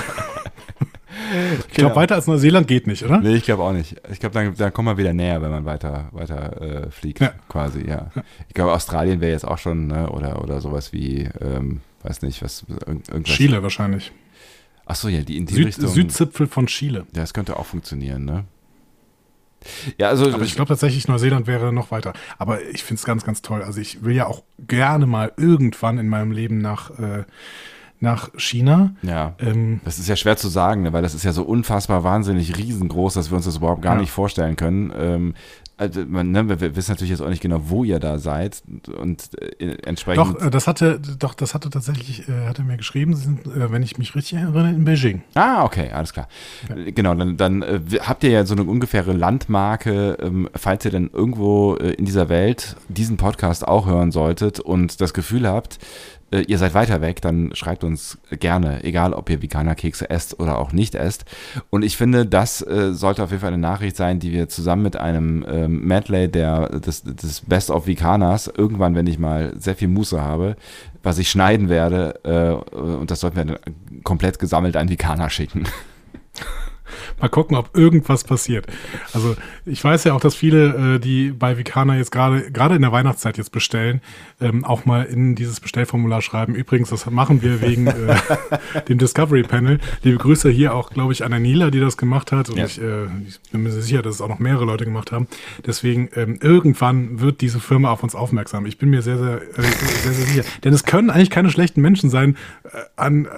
Ich 1.31 1.75
glaube, 1.75 1.91
genau. 1.91 1.97
weiter 1.97 2.15
als 2.15 2.27
Neuseeland 2.27 2.69
geht 2.69 2.87
nicht, 2.87 3.05
oder? 3.05 3.21
Nee, 3.21 3.35
ich 3.35 3.45
glaube 3.45 3.63
auch 3.65 3.73
nicht. 3.73 3.97
Ich 4.11 4.21
glaube, 4.21 4.33
dann, 4.35 4.55
dann 4.55 4.73
kommt 4.73 4.87
man 4.87 4.97
wieder 4.97 5.13
näher, 5.13 5.43
wenn 5.43 5.51
man 5.51 5.65
weiter, 5.65 6.09
weiter 6.13 6.63
äh, 6.63 6.91
fliegt, 6.91 7.21
ja. 7.21 7.33
quasi, 7.49 7.81
ja. 7.81 8.11
ja. 8.15 8.23
Ich 8.49 8.55
glaube, 8.55 8.73
Australien 8.73 9.21
wäre 9.21 9.33
jetzt 9.33 9.47
auch 9.47 9.59
schon, 9.59 9.89
ne, 9.89 10.09
oder, 10.11 10.43
oder 10.43 10.61
sowas 10.61 10.93
wie, 10.93 11.29
ähm, 11.41 11.81
weiß 12.03 12.23
nicht, 12.23 12.43
was, 12.43 12.65
irgendwas. 12.87 13.25
Chile 13.25 13.63
wahrscheinlich. 13.63 14.13
Ach 14.87 14.95
so, 14.95 15.09
ja, 15.09 15.21
die 15.21 15.37
in 15.37 15.45
die 15.45 15.55
Süd, 15.55 15.67
Richtung. 15.67 15.89
Südzipfel 15.89 16.47
von 16.47 16.67
Chile. 16.67 17.01
Ja, 17.15 17.21
das 17.21 17.35
könnte 17.35 17.59
auch 17.59 17.67
funktionieren, 17.67 18.25
ne? 18.25 18.45
Ja, 19.99 20.09
also. 20.09 20.33
Aber 20.33 20.43
ich 20.43 20.55
glaube 20.55 20.69
tatsächlich, 20.69 21.09
Neuseeland 21.09 21.47
wäre 21.47 21.73
noch 21.73 21.91
weiter. 21.91 22.13
Aber 22.39 22.63
ich 22.63 22.85
finde 22.85 23.01
es 23.01 23.05
ganz, 23.05 23.25
ganz 23.25 23.43
toll. 23.43 23.63
Also 23.63 23.81
ich 23.81 24.05
will 24.05 24.15
ja 24.15 24.27
auch 24.27 24.43
gerne 24.67 25.07
mal 25.07 25.33
irgendwann 25.37 25.99
in 25.99 26.09
meinem 26.09 26.33
Leben 26.33 26.59
nach, 26.59 26.91
äh, 26.99 27.25
nach 28.01 28.31
China. 28.37 28.95
Ja. 29.03 29.35
Ähm, 29.39 29.81
das 29.85 29.99
ist 29.99 30.09
ja 30.09 30.17
schwer 30.17 30.37
zu 30.37 30.49
sagen, 30.49 30.83
ne, 30.83 30.93
weil 30.93 31.03
das 31.03 31.15
ist 31.15 31.25
ja 31.25 31.33
so 31.33 31.43
unfassbar 31.43 32.05
wahnsinnig 32.05 32.57
riesengroß, 32.57 33.15
dass 33.15 33.31
wir 33.31 33.37
uns 33.37 33.47
das 33.47 33.57
überhaupt 33.57 33.83
gar 33.83 33.95
ja. 33.95 34.01
nicht 34.01 34.11
vorstellen 34.11 34.57
können. 34.57 34.93
Ähm, 34.97 35.35
also 35.79 36.05
man, 36.05 36.33
ne, 36.33 36.61
wir 36.61 36.77
wissen 36.77 36.91
natürlich 36.91 37.11
jetzt 37.11 37.21
auch 37.21 37.29
nicht 37.29 37.41
genau, 37.41 37.61
wo 37.71 37.85
ihr 37.85 38.01
da 38.01 38.19
seid 38.19 38.63
und 39.01 39.31
äh, 39.41 39.77
entsprechend. 39.85 40.37
Doch, 40.37 40.47
äh, 40.47 40.51
das 40.51 40.67
hatte, 40.67 41.01
doch, 41.19 41.35
das 41.35 41.55
hatte 41.55 41.71
tatsächlich, 41.71 42.29
äh, 42.29 42.47
hat 42.47 42.59
er 42.59 42.65
mir 42.65 42.77
geschrieben, 42.77 43.15
sind, 43.15 43.47
äh, 43.47 43.71
wenn 43.71 43.83
ich 43.85 43.97
mich 43.97 44.15
richtig 44.17 44.39
erinnere, 44.39 44.69
in 44.69 44.85
Beijing. 44.85 45.23
Ah, 45.35 45.65
okay, 45.65 45.91
alles 45.93 46.13
klar. 46.13 46.29
Ja. 46.69 46.91
Genau, 46.91 47.15
dann, 47.15 47.37
dann 47.37 47.63
äh, 47.63 47.81
habt 48.01 48.25
ihr 48.25 48.31
ja 48.31 48.45
so 48.45 48.55
eine 48.55 48.65
ungefähre 48.65 49.13
Landmarke, 49.13 50.19
ähm, 50.21 50.49
falls 50.55 50.85
ihr 50.85 50.91
dann 50.91 51.11
irgendwo 51.13 51.77
in 51.77 52.05
dieser 52.05 52.29
Welt 52.29 52.77
diesen 52.89 53.17
Podcast 53.17 53.67
auch 53.67 53.87
hören 53.87 54.11
solltet 54.11 54.59
und 54.59 55.01
das 55.01 55.15
Gefühl 55.15 55.49
habt, 55.49 55.79
ihr 56.47 56.59
seid 56.59 56.75
weiter 56.75 57.01
weg, 57.01 57.23
dann 57.23 57.55
schreibt 57.55 57.85
uns 57.85 58.19
gerne, 58.31 58.85
egal 58.85 59.15
ob 59.15 59.31
ihr 59.31 59.41
Veganer-Kekse 59.41 60.11
esst 60.11 60.39
oder 60.39 60.59
auch 60.59 60.73
nicht 60.73 60.95
esst. 60.95 61.25
Und 61.71 61.83
ich 61.83 61.97
finde, 61.97 62.27
das 62.27 62.59
sollte 62.59 63.23
auf 63.23 63.31
jeden 63.31 63.41
Fall 63.41 63.55
eine 63.55 63.63
Nachricht 63.63 63.97
sein, 63.97 64.19
die 64.21 64.31
wir 64.33 64.51
zusammen 64.51 64.83
mit 64.83 64.97
einem 64.97 65.43
ähm, 65.69 65.87
Medley 65.87 66.29
der, 66.29 66.69
des, 66.81 67.03
des 67.03 67.41
Best 67.43 67.71
of 67.71 67.87
Veganers 67.87 68.51
irgendwann, 68.57 68.95
wenn 68.95 69.07
ich 69.07 69.19
mal 69.19 69.53
sehr 69.59 69.77
viel 69.77 69.89
Muße 69.89 70.21
habe, 70.21 70.57
was 71.03 71.19
ich 71.19 71.31
schneiden 71.31 71.69
werde, 71.69 72.15
äh, 72.25 72.77
und 72.77 73.11
das 73.11 73.21
sollten 73.21 73.37
wir 73.37 73.45
dann 73.45 73.59
komplett 74.03 74.39
gesammelt 74.39 74.77
an 74.77 74.89
Veganer 74.89 75.31
schicken. 75.31 75.65
Mal 77.21 77.29
gucken, 77.29 77.57
ob 77.57 77.77
irgendwas 77.77 78.25
passiert. 78.25 78.67
Also 79.13 79.37
ich 79.67 79.83
weiß 79.83 80.05
ja 80.05 80.15
auch, 80.15 80.21
dass 80.21 80.35
viele, 80.35 80.97
äh, 80.97 80.99
die 80.99 81.31
bei 81.31 81.59
Vicana 81.59 81.97
jetzt 81.97 82.13
gerade 82.13 82.51
gerade 82.51 82.77
in 82.77 82.83
der 82.83 82.93
Weihnachtszeit 82.93 83.39
jetzt 83.39 83.51
bestellen, 83.51 84.01
ähm, 84.41 84.65
auch 84.65 84.85
mal 84.85 85.05
in 85.05 85.35
dieses 85.35 85.61
Bestellformular 85.61 86.23
schreiben. 86.23 86.55
Übrigens, 86.55 86.91
das 86.91 87.11
machen 87.11 87.43
wir 87.43 87.61
wegen 87.61 87.89
äh, 87.89 88.17
dem 88.89 88.99
Discovery 88.99 89.43
Panel. 89.43 89.79
Liebe 90.03 90.19
Grüße 90.19 90.49
hier 90.51 90.75
auch, 90.75 90.91
glaube 90.91 91.13
ich, 91.13 91.25
an 91.25 91.33
Anila, 91.33 91.71
die 91.71 91.81
das 91.81 91.97
gemacht 91.97 92.31
hat. 92.31 92.51
Und 92.51 92.59
ja. 92.59 92.67
ich, 92.67 92.81
äh, 92.81 93.05
ich, 93.27 93.41
bin 93.51 93.63
mir 93.63 93.71
sicher, 93.71 94.03
dass 94.03 94.17
es 94.17 94.21
auch 94.21 94.29
noch 94.29 94.39
mehrere 94.39 94.65
Leute 94.65 94.85
gemacht 94.85 95.11
haben. 95.11 95.27
Deswegen 95.67 96.09
ähm, 96.15 96.39
irgendwann 96.41 97.21
wird 97.21 97.41
diese 97.41 97.61
Firma 97.61 97.91
auf 97.91 98.03
uns 98.03 98.15
aufmerksam. 98.15 98.67
Ich 98.67 98.79
bin 98.79 98.91
mir 98.91 99.03
sehr, 99.03 99.19
sehr, 99.19 99.43
äh, 99.43 99.63
sehr, 99.63 100.13
sehr 100.13 100.27
sicher. 100.27 100.45
Denn 100.65 100.73
es 100.73 100.85
können 100.85 101.11
eigentlich 101.11 101.31
keine 101.31 101.51
schlechten 101.51 101.81
Menschen 101.81 102.11
sein, 102.11 102.37
äh, 102.65 102.69
an 102.97 103.29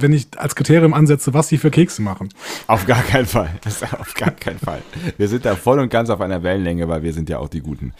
wenn 0.00 0.12
ich 0.12 0.26
als 0.36 0.54
Kriterium 0.54 0.94
ansetze, 0.94 1.34
was 1.34 1.48
sie 1.48 1.58
für 1.58 1.70
Kekse 1.70 2.02
machen. 2.02 2.28
Auf 2.66 2.86
gar 2.86 3.02
keinen 3.02 3.26
Fall. 3.26 3.50
auf 3.98 4.14
gar 4.14 4.30
keinen 4.30 4.58
Fall. 4.58 4.82
Wir 5.16 5.28
sind 5.28 5.44
da 5.44 5.56
voll 5.56 5.78
und 5.78 5.90
ganz 5.90 6.10
auf 6.10 6.20
einer 6.20 6.42
Wellenlänge, 6.42 6.88
weil 6.88 7.02
wir 7.02 7.12
sind 7.12 7.28
ja 7.28 7.38
auch 7.38 7.48
die 7.48 7.60
Guten. 7.60 7.92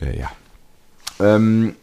Äh, 0.00 0.18
ja. 0.18 0.30
Ähm, 1.20 1.76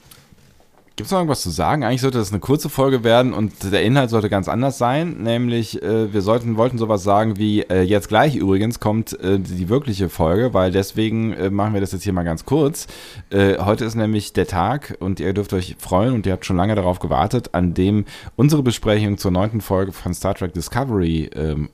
Gibt 0.99 1.07
es 1.07 1.11
noch 1.11 1.19
irgendwas 1.19 1.43
zu 1.43 1.49
sagen? 1.49 1.85
Eigentlich 1.85 2.01
sollte 2.01 2.17
das 2.17 2.31
eine 2.31 2.41
kurze 2.41 2.67
Folge 2.67 3.05
werden 3.05 3.33
und 3.33 3.53
der 3.71 3.83
Inhalt 3.83 4.09
sollte 4.09 4.29
ganz 4.29 4.49
anders 4.49 4.77
sein. 4.77 5.15
Nämlich, 5.23 5.81
äh, 5.81 6.11
wir 6.11 6.21
sollten, 6.21 6.57
wollten 6.57 6.77
sowas 6.77 7.03
sagen 7.03 7.37
wie, 7.37 7.61
äh, 7.61 7.83
jetzt 7.83 8.09
gleich 8.09 8.35
übrigens 8.35 8.81
kommt 8.81 9.17
äh, 9.23 9.39
die 9.39 9.69
wirkliche 9.69 10.09
Folge, 10.09 10.53
weil 10.53 10.71
deswegen 10.71 11.31
äh, 11.31 11.49
machen 11.49 11.73
wir 11.73 11.79
das 11.79 11.93
jetzt 11.93 12.03
hier 12.03 12.11
mal 12.11 12.23
ganz 12.23 12.43
kurz. 12.43 12.87
Äh, 13.29 13.59
heute 13.59 13.85
ist 13.85 13.95
nämlich 13.95 14.33
der 14.33 14.45
Tag 14.45 14.97
und 14.99 15.21
ihr 15.21 15.31
dürft 15.31 15.53
euch 15.53 15.77
freuen 15.79 16.15
und 16.15 16.25
ihr 16.25 16.33
habt 16.33 16.45
schon 16.45 16.57
lange 16.57 16.75
darauf 16.75 16.99
gewartet, 16.99 17.53
an 17.53 17.73
dem 17.73 18.03
unsere 18.35 18.61
Besprechung 18.61 19.17
zur 19.17 19.31
neunten 19.31 19.61
Folge 19.61 19.93
von 19.93 20.13
Star 20.13 20.35
Trek 20.35 20.51
Discovery 20.51 21.29
ähm, 21.33 21.69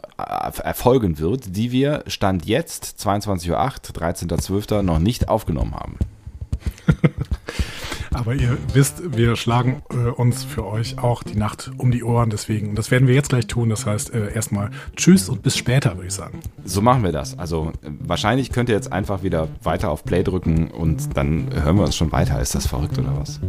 erfolgen 0.64 1.18
wird, 1.18 1.56
die 1.58 1.72
wir 1.72 2.04
Stand 2.06 2.46
jetzt, 2.46 3.04
22.08 3.04 3.50
Uhr, 3.50 3.58
13.12. 3.58 4.84
noch 4.84 5.00
nicht 5.00 5.30
aufgenommen 5.30 5.74
haben. 5.74 5.98
Aber 8.16 8.34
ihr 8.34 8.58
wisst, 8.74 9.16
wir 9.16 9.36
schlagen 9.36 9.82
äh, 9.92 10.10
uns 10.10 10.44
für 10.44 10.66
euch 10.66 10.98
auch 11.00 11.24
die 11.24 11.38
Nacht 11.38 11.72
um 11.78 11.92
die 11.92 12.04
Ohren. 12.04 12.30
Deswegen, 12.30 12.76
das 12.76 12.92
werden 12.92 13.08
wir 13.08 13.16
jetzt 13.16 13.30
gleich 13.30 13.48
tun. 13.48 13.70
Das 13.70 13.86
heißt, 13.86 14.14
äh, 14.14 14.34
erstmal 14.34 14.72
Tschüss 14.96 15.30
und 15.30 15.44
bis 15.44 15.58
später, 15.58 15.96
würde 15.96 16.08
ich 16.08 16.14
sagen. 16.14 16.40
So 16.64 16.82
machen 16.82 17.04
wir 17.04 17.12
das. 17.12 17.38
Also 17.38 17.72
äh, 17.84 17.90
wahrscheinlich 18.00 18.52
könnt 18.52 18.70
ihr 18.70 18.76
jetzt 18.76 18.92
einfach 18.92 19.24
wieder 19.24 19.48
weiter 19.64 19.92
auf 19.92 20.04
Play 20.04 20.24
drücken 20.24 20.72
und 20.72 21.16
dann 21.18 21.50
hören 21.54 21.78
wir 21.78 21.84
uns 21.84 21.96
schon 21.96 22.12
weiter. 22.12 22.42
Ist 22.42 22.56
das 22.56 22.68
verrückt 22.68 22.98
oder 22.98 23.14
was? 23.20 23.40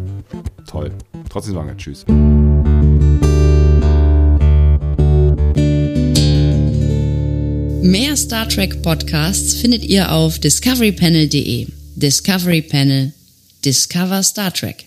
Toll. 0.66 0.92
Trotzdem 1.28 1.54
sagen 1.54 1.68
wir 1.68 1.76
Tschüss. 1.76 2.04
Mehr 7.82 8.16
Star 8.16 8.48
Trek 8.48 8.82
Podcasts 8.82 9.54
findet 9.54 9.84
ihr 9.84 10.10
auf 10.10 10.40
discoverypanel.de. 10.40 11.68
Discovery 11.94 12.62
Panel 12.62 13.12
Discover 13.66 14.22
Star 14.22 14.52
Trek. 14.52 14.86